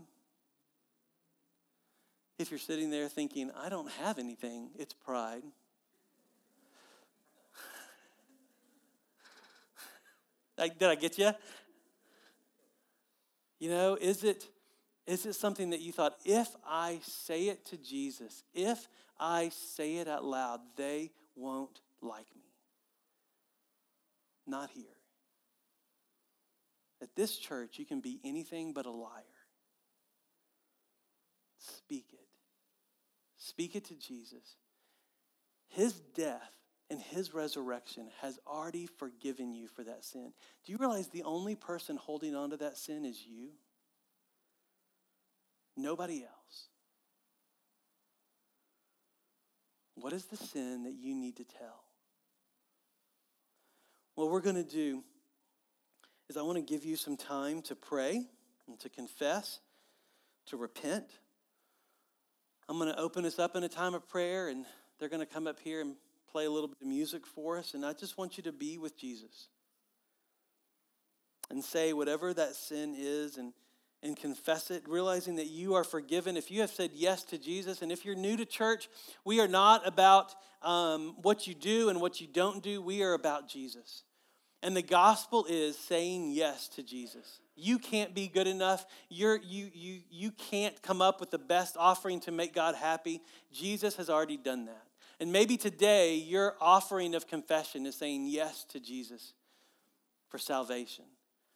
If 2.39 2.49
you're 2.49 2.57
sitting 2.57 2.89
there 2.89 3.07
thinking, 3.07 3.51
I 3.55 3.69
don't 3.69 3.91
have 3.91 4.17
anything, 4.17 4.71
it's 4.77 4.93
pride. 4.93 5.43
Did 10.57 10.83
I 10.83 10.95
get 10.95 11.17
you? 11.17 11.31
You 13.59 13.69
know, 13.69 13.97
is 13.99 14.23
it, 14.23 14.45
is 15.05 15.25
it 15.25 15.33
something 15.33 15.71
that 15.71 15.81
you 15.81 15.91
thought, 15.91 16.15
if 16.25 16.49
I 16.67 16.99
say 17.03 17.47
it 17.47 17.65
to 17.67 17.77
Jesus, 17.77 18.43
if 18.53 18.87
I 19.19 19.49
say 19.49 19.97
it 19.97 20.07
out 20.07 20.23
loud, 20.23 20.59
they 20.75 21.11
won't 21.35 21.81
like 22.01 22.27
me? 22.35 22.43
Not 24.45 24.69
here. 24.69 24.85
At 27.01 27.15
this 27.15 27.37
church, 27.37 27.77
you 27.77 27.85
can 27.85 27.99
be 27.99 28.19
anything 28.23 28.73
but 28.73 28.85
a 28.85 28.91
liar. 28.91 29.23
Speak 31.59 32.07
it. 32.13 32.27
Speak 33.37 33.75
it 33.75 33.85
to 33.85 33.95
Jesus. 33.95 34.55
His 35.67 35.93
death 35.93 36.51
and 36.89 37.01
his 37.01 37.33
resurrection 37.33 38.07
has 38.21 38.39
already 38.47 38.87
forgiven 38.97 39.53
you 39.53 39.67
for 39.67 39.83
that 39.83 40.05
sin. 40.05 40.31
Do 40.65 40.71
you 40.71 40.77
realize 40.77 41.07
the 41.07 41.23
only 41.23 41.55
person 41.55 41.97
holding 41.97 42.35
on 42.35 42.51
to 42.51 42.57
that 42.57 42.77
sin 42.77 43.03
is 43.05 43.25
you? 43.25 43.49
Nobody 45.75 46.23
else. 46.23 46.67
What 49.95 50.13
is 50.13 50.25
the 50.25 50.37
sin 50.37 50.83
that 50.83 50.93
you 50.93 51.13
need 51.15 51.37
to 51.37 51.43
tell? 51.43 51.83
What 54.15 54.31
we're 54.31 54.41
going 54.41 54.55
to 54.55 54.63
do 54.63 55.03
is 56.29 56.37
I 56.37 56.41
want 56.41 56.57
to 56.57 56.61
give 56.61 56.85
you 56.85 56.95
some 56.95 57.17
time 57.17 57.61
to 57.63 57.75
pray 57.75 58.25
and 58.67 58.79
to 58.79 58.89
confess, 58.89 59.59
to 60.47 60.57
repent. 60.57 61.05
I'm 62.69 62.77
going 62.79 62.91
to 62.91 62.99
open 62.99 63.25
us 63.25 63.39
up 63.39 63.55
in 63.55 63.63
a 63.63 63.69
time 63.69 63.93
of 63.93 64.07
prayer, 64.07 64.49
and 64.49 64.65
they're 64.99 65.09
going 65.09 65.25
to 65.25 65.31
come 65.31 65.47
up 65.47 65.59
here 65.59 65.81
and 65.81 65.95
play 66.37 66.45
a 66.45 66.51
little 66.51 66.67
bit 66.67 66.77
of 66.79 66.87
music 66.87 67.25
for 67.25 67.57
us, 67.57 67.73
and 67.73 67.83
I 67.83 67.93
just 67.93 68.15
want 68.15 68.37
you 68.37 68.43
to 68.43 68.51
be 68.51 68.77
with 68.77 68.95
Jesus 68.95 69.47
and 71.49 71.63
say 71.63 71.93
whatever 71.93 72.31
that 72.31 72.53
sin 72.53 72.93
is 72.95 73.37
and, 73.37 73.53
and 74.03 74.15
confess 74.15 74.69
it, 74.69 74.83
realizing 74.87 75.37
that 75.37 75.47
you 75.47 75.73
are 75.73 75.83
forgiven. 75.83 76.37
If 76.37 76.51
you 76.51 76.61
have 76.61 76.69
said 76.69 76.91
yes 76.93 77.23
to 77.23 77.39
Jesus, 77.39 77.81
and 77.81 77.91
if 77.91 78.05
you're 78.05 78.13
new 78.13 78.37
to 78.37 78.45
church, 78.45 78.87
we 79.25 79.39
are 79.39 79.47
not 79.47 79.87
about 79.87 80.35
um, 80.61 81.15
what 81.23 81.47
you 81.47 81.55
do 81.55 81.89
and 81.89 81.99
what 81.99 82.21
you 82.21 82.27
don't 82.27 82.61
do, 82.61 82.83
we 82.83 83.01
are 83.01 83.13
about 83.15 83.49
Jesus. 83.49 84.03
And 84.61 84.77
the 84.77 84.83
gospel 84.83 85.47
is 85.49 85.75
saying 85.75 86.29
yes 86.29 86.67
to 86.75 86.83
Jesus. 86.83 87.39
You 87.55 87.79
can't 87.79 88.13
be 88.13 88.27
good 88.27 88.45
enough. 88.45 88.85
You're, 89.09 89.37
you, 89.37 89.71
you, 89.73 90.01
you 90.11 90.29
can't 90.29 90.79
come 90.83 91.01
up 91.01 91.19
with 91.19 91.31
the 91.31 91.39
best 91.39 91.75
offering 91.79 92.19
to 92.21 92.31
make 92.31 92.53
God 92.53 92.75
happy. 92.75 93.21
Jesus 93.51 93.95
has 93.95 94.07
already 94.07 94.37
done 94.37 94.65
that. 94.65 94.83
And 95.19 95.31
maybe 95.31 95.57
today 95.57 96.15
your 96.15 96.55
offering 96.61 97.15
of 97.15 97.27
confession 97.27 97.85
is 97.85 97.95
saying 97.95 98.27
yes 98.27 98.65
to 98.65 98.79
Jesus 98.79 99.33
for 100.29 100.37
salvation. 100.37 101.05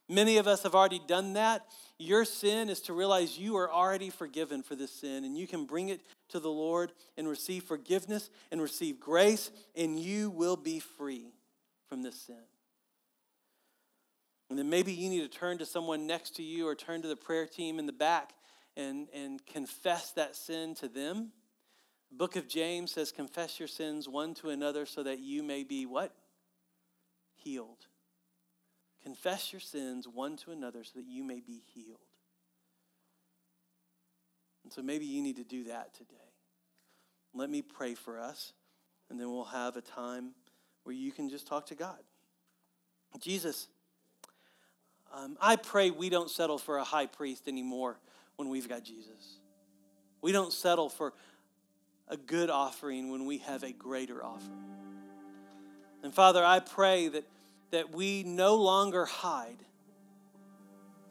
Many 0.10 0.38
of 0.38 0.47
us 0.47 0.63
have 0.63 0.76
already 0.76 1.00
done 1.08 1.34
that. 1.34 1.65
Your 1.97 2.26
sin 2.26 2.69
is 2.69 2.82
to 2.82 2.93
realize 2.93 3.38
you 3.38 3.56
are 3.58 3.71
already 3.71 4.10
forgiven 4.10 4.62
for 4.62 4.76
this 4.76 4.91
sin, 4.91 5.24
and 5.24 5.38
you 5.38 5.47
can 5.47 5.65
bring 5.65 5.88
it 5.88 6.02
to 6.30 6.39
the 6.39 6.50
Lord 6.50 6.91
and 7.15 7.30
receive 7.30 7.63
forgiveness 7.63 8.30
and 8.52 8.62
receive 8.62 9.00
grace, 9.00 9.52
and 9.74 9.97
you 9.97 10.30
will 10.30 10.58
be 10.58 10.80
free 10.80 11.32
from 11.88 12.02
this 12.02 12.19
sin. 12.19 12.36
And 14.50 14.60
then 14.60 14.69
maybe 14.69 14.91
you 14.91 15.10
need 15.10 15.21
to 15.21 15.38
turn 15.38 15.60
to 15.60 15.65
someone 15.65 16.08
next 16.08 16.36
to 16.36 16.43
you 16.43 16.67
or 16.67 16.76
turn 16.76 17.02
to 17.04 17.08
the 17.08 17.15
prayer 17.15 17.45
team 17.45 17.80
in 17.80 17.86
the 17.86 17.93
back 17.93 18.34
and, 18.76 19.08
and 19.13 19.45
confess 19.45 20.12
that 20.13 20.36
sin 20.36 20.76
to 20.76 20.89
them 20.89 21.32
book 22.12 22.36
of 22.36 22.47
James 22.47 22.91
says, 22.91 23.12
Confess 23.12 23.60
your 23.60 23.67
sins 23.67 24.08
one 24.08 24.34
to 24.36 24.50
another 24.50 24.86
so 24.86 25.04
that 25.04 25.19
you 25.19 25.43
may 25.43 25.63
be 25.63 25.86
what? 25.86 26.13
Healed. 27.36 27.88
Confess 29.04 29.52
your 29.52 29.60
sins 29.60 30.08
one 30.08 30.38
to 30.38 30.52
another 30.52 30.84
so 30.84 30.91
that 30.95 31.06
you 31.06 31.24
may 31.24 31.39
be 31.39 31.63
healed. 31.74 31.97
And 34.63 34.71
so 34.71 34.82
maybe 34.82 35.06
you 35.06 35.21
need 35.21 35.38
to 35.38 35.43
do 35.43 35.63
that 35.65 35.93
today. 35.93 36.15
Let 37.34 37.50
me 37.50 37.62
pray 37.62 37.95
for 37.95 38.19
us, 38.19 38.54
and 39.10 39.19
then 39.19 39.32
we'll 39.32 39.45
have 39.45 39.76
a 39.78 39.82
time 39.82 40.32
where 40.84 40.93
you 40.93 41.12
can 41.12 41.30
just 41.30 41.47
talk 41.47 41.67
to 41.67 41.76
God. 41.76 42.00
Jesus, 43.19 43.67
um, 45.13 45.38
I 45.41 45.56
pray 45.56 45.91
we 45.91 46.10
don't 46.10 46.30
settle 46.30 46.58
for 46.58 46.78
a 46.78 46.84
high 46.84 47.06
priest 47.06 47.47
anymore 47.47 47.97
when 48.36 48.50
we've 48.50 48.69
got 48.69 48.84
Jesus. 48.84 49.39
We 50.21 50.32
don't 50.32 50.54
settle 50.54 50.89
for 50.89 51.13
a 52.12 52.17
good 52.17 52.50
offering 52.50 53.10
when 53.10 53.26
we 53.26 53.38
have 53.39 53.63
a 53.63 53.71
greater 53.71 54.24
offering. 54.24 54.65
And 56.04 56.13
Father, 56.13 56.43
I 56.43 56.60
pray 56.60 57.08
that, 57.08 57.24
that 57.71 57.95
we 57.95 58.24
no 58.24 58.56
longer 58.56 59.06
hide 59.06 59.58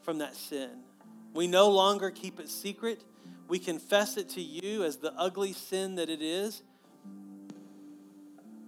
from 0.02 0.18
that 0.18 0.36
sin. 0.36 0.70
We 1.32 1.46
no 1.46 1.70
longer 1.70 2.10
keep 2.10 2.38
it 2.38 2.50
secret. 2.50 3.02
We 3.48 3.58
confess 3.58 4.16
it 4.16 4.28
to 4.30 4.40
you 4.40 4.84
as 4.84 4.96
the 4.96 5.12
ugly 5.16 5.54
sin 5.54 5.94
that 5.94 6.10
it 6.10 6.20
is. 6.20 6.62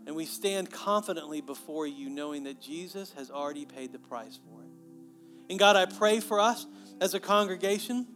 And 0.06 0.16
we 0.16 0.24
stand 0.24 0.70
confidently 0.70 1.40
before 1.40 1.86
you, 1.86 2.08
knowing 2.08 2.44
that 2.44 2.60
Jesus 2.60 3.12
has 3.16 3.30
already 3.30 3.66
paid 3.66 3.92
the 3.92 3.98
price 3.98 4.38
for 4.48 4.62
it. 4.62 4.70
And 5.50 5.58
God, 5.58 5.76
I 5.76 5.86
pray 5.86 6.20
for 6.20 6.40
us 6.40 6.66
as 7.00 7.14
a 7.14 7.20
congregation 7.20 8.06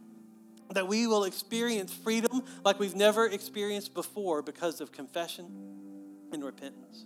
that 0.71 0.87
we 0.87 1.07
will 1.07 1.23
experience 1.23 1.93
freedom 1.93 2.43
like 2.63 2.79
we've 2.79 2.95
never 2.95 3.25
experienced 3.25 3.93
before 3.93 4.41
because 4.41 4.81
of 4.81 4.91
confession 4.91 5.45
and 6.31 6.43
repentance. 6.43 7.05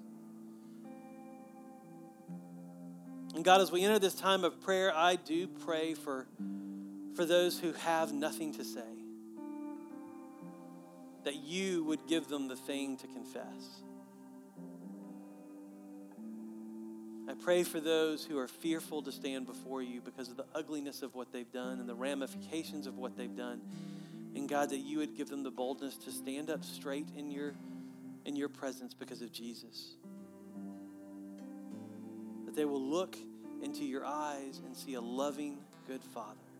And 3.35 3.45
God, 3.45 3.61
as 3.61 3.71
we 3.71 3.83
enter 3.83 3.99
this 3.99 4.15
time 4.15 4.43
of 4.43 4.59
prayer, 4.61 4.93
I 4.95 5.15
do 5.15 5.47
pray 5.47 5.93
for, 5.93 6.27
for 7.15 7.25
those 7.25 7.59
who 7.59 7.71
have 7.73 8.11
nothing 8.11 8.53
to 8.55 8.63
say, 8.63 8.81
that 11.23 11.35
you 11.35 11.83
would 11.85 12.07
give 12.07 12.27
them 12.27 12.47
the 12.47 12.55
thing 12.55 12.97
to 12.97 13.07
confess. 13.07 13.83
Pray 17.33 17.63
for 17.63 17.79
those 17.79 18.25
who 18.25 18.37
are 18.37 18.47
fearful 18.47 19.01
to 19.03 19.11
stand 19.11 19.45
before 19.45 19.81
you 19.81 20.01
because 20.01 20.29
of 20.29 20.37
the 20.37 20.45
ugliness 20.55 21.01
of 21.01 21.13
what 21.13 21.31
they've 21.31 21.51
done 21.51 21.79
and 21.79 21.87
the 21.87 21.95
ramifications 21.95 22.87
of 22.87 22.97
what 22.97 23.15
they've 23.15 23.35
done. 23.35 23.61
And 24.35 24.47
God, 24.47 24.69
that 24.69 24.79
you 24.79 24.99
would 24.99 25.15
give 25.15 25.29
them 25.29 25.43
the 25.43 25.51
boldness 25.51 25.97
to 25.97 26.11
stand 26.11 26.49
up 26.49 26.63
straight 26.63 27.07
in 27.17 27.29
your, 27.31 27.53
in 28.25 28.35
your 28.35 28.49
presence 28.49 28.93
because 28.93 29.21
of 29.21 29.31
Jesus. 29.31 29.95
That 32.45 32.55
they 32.55 32.65
will 32.65 32.81
look 32.81 33.17
into 33.61 33.83
your 33.83 34.05
eyes 34.05 34.61
and 34.65 34.75
see 34.75 34.95
a 34.95 35.01
loving, 35.01 35.59
good 35.87 36.01
Father. 36.13 36.50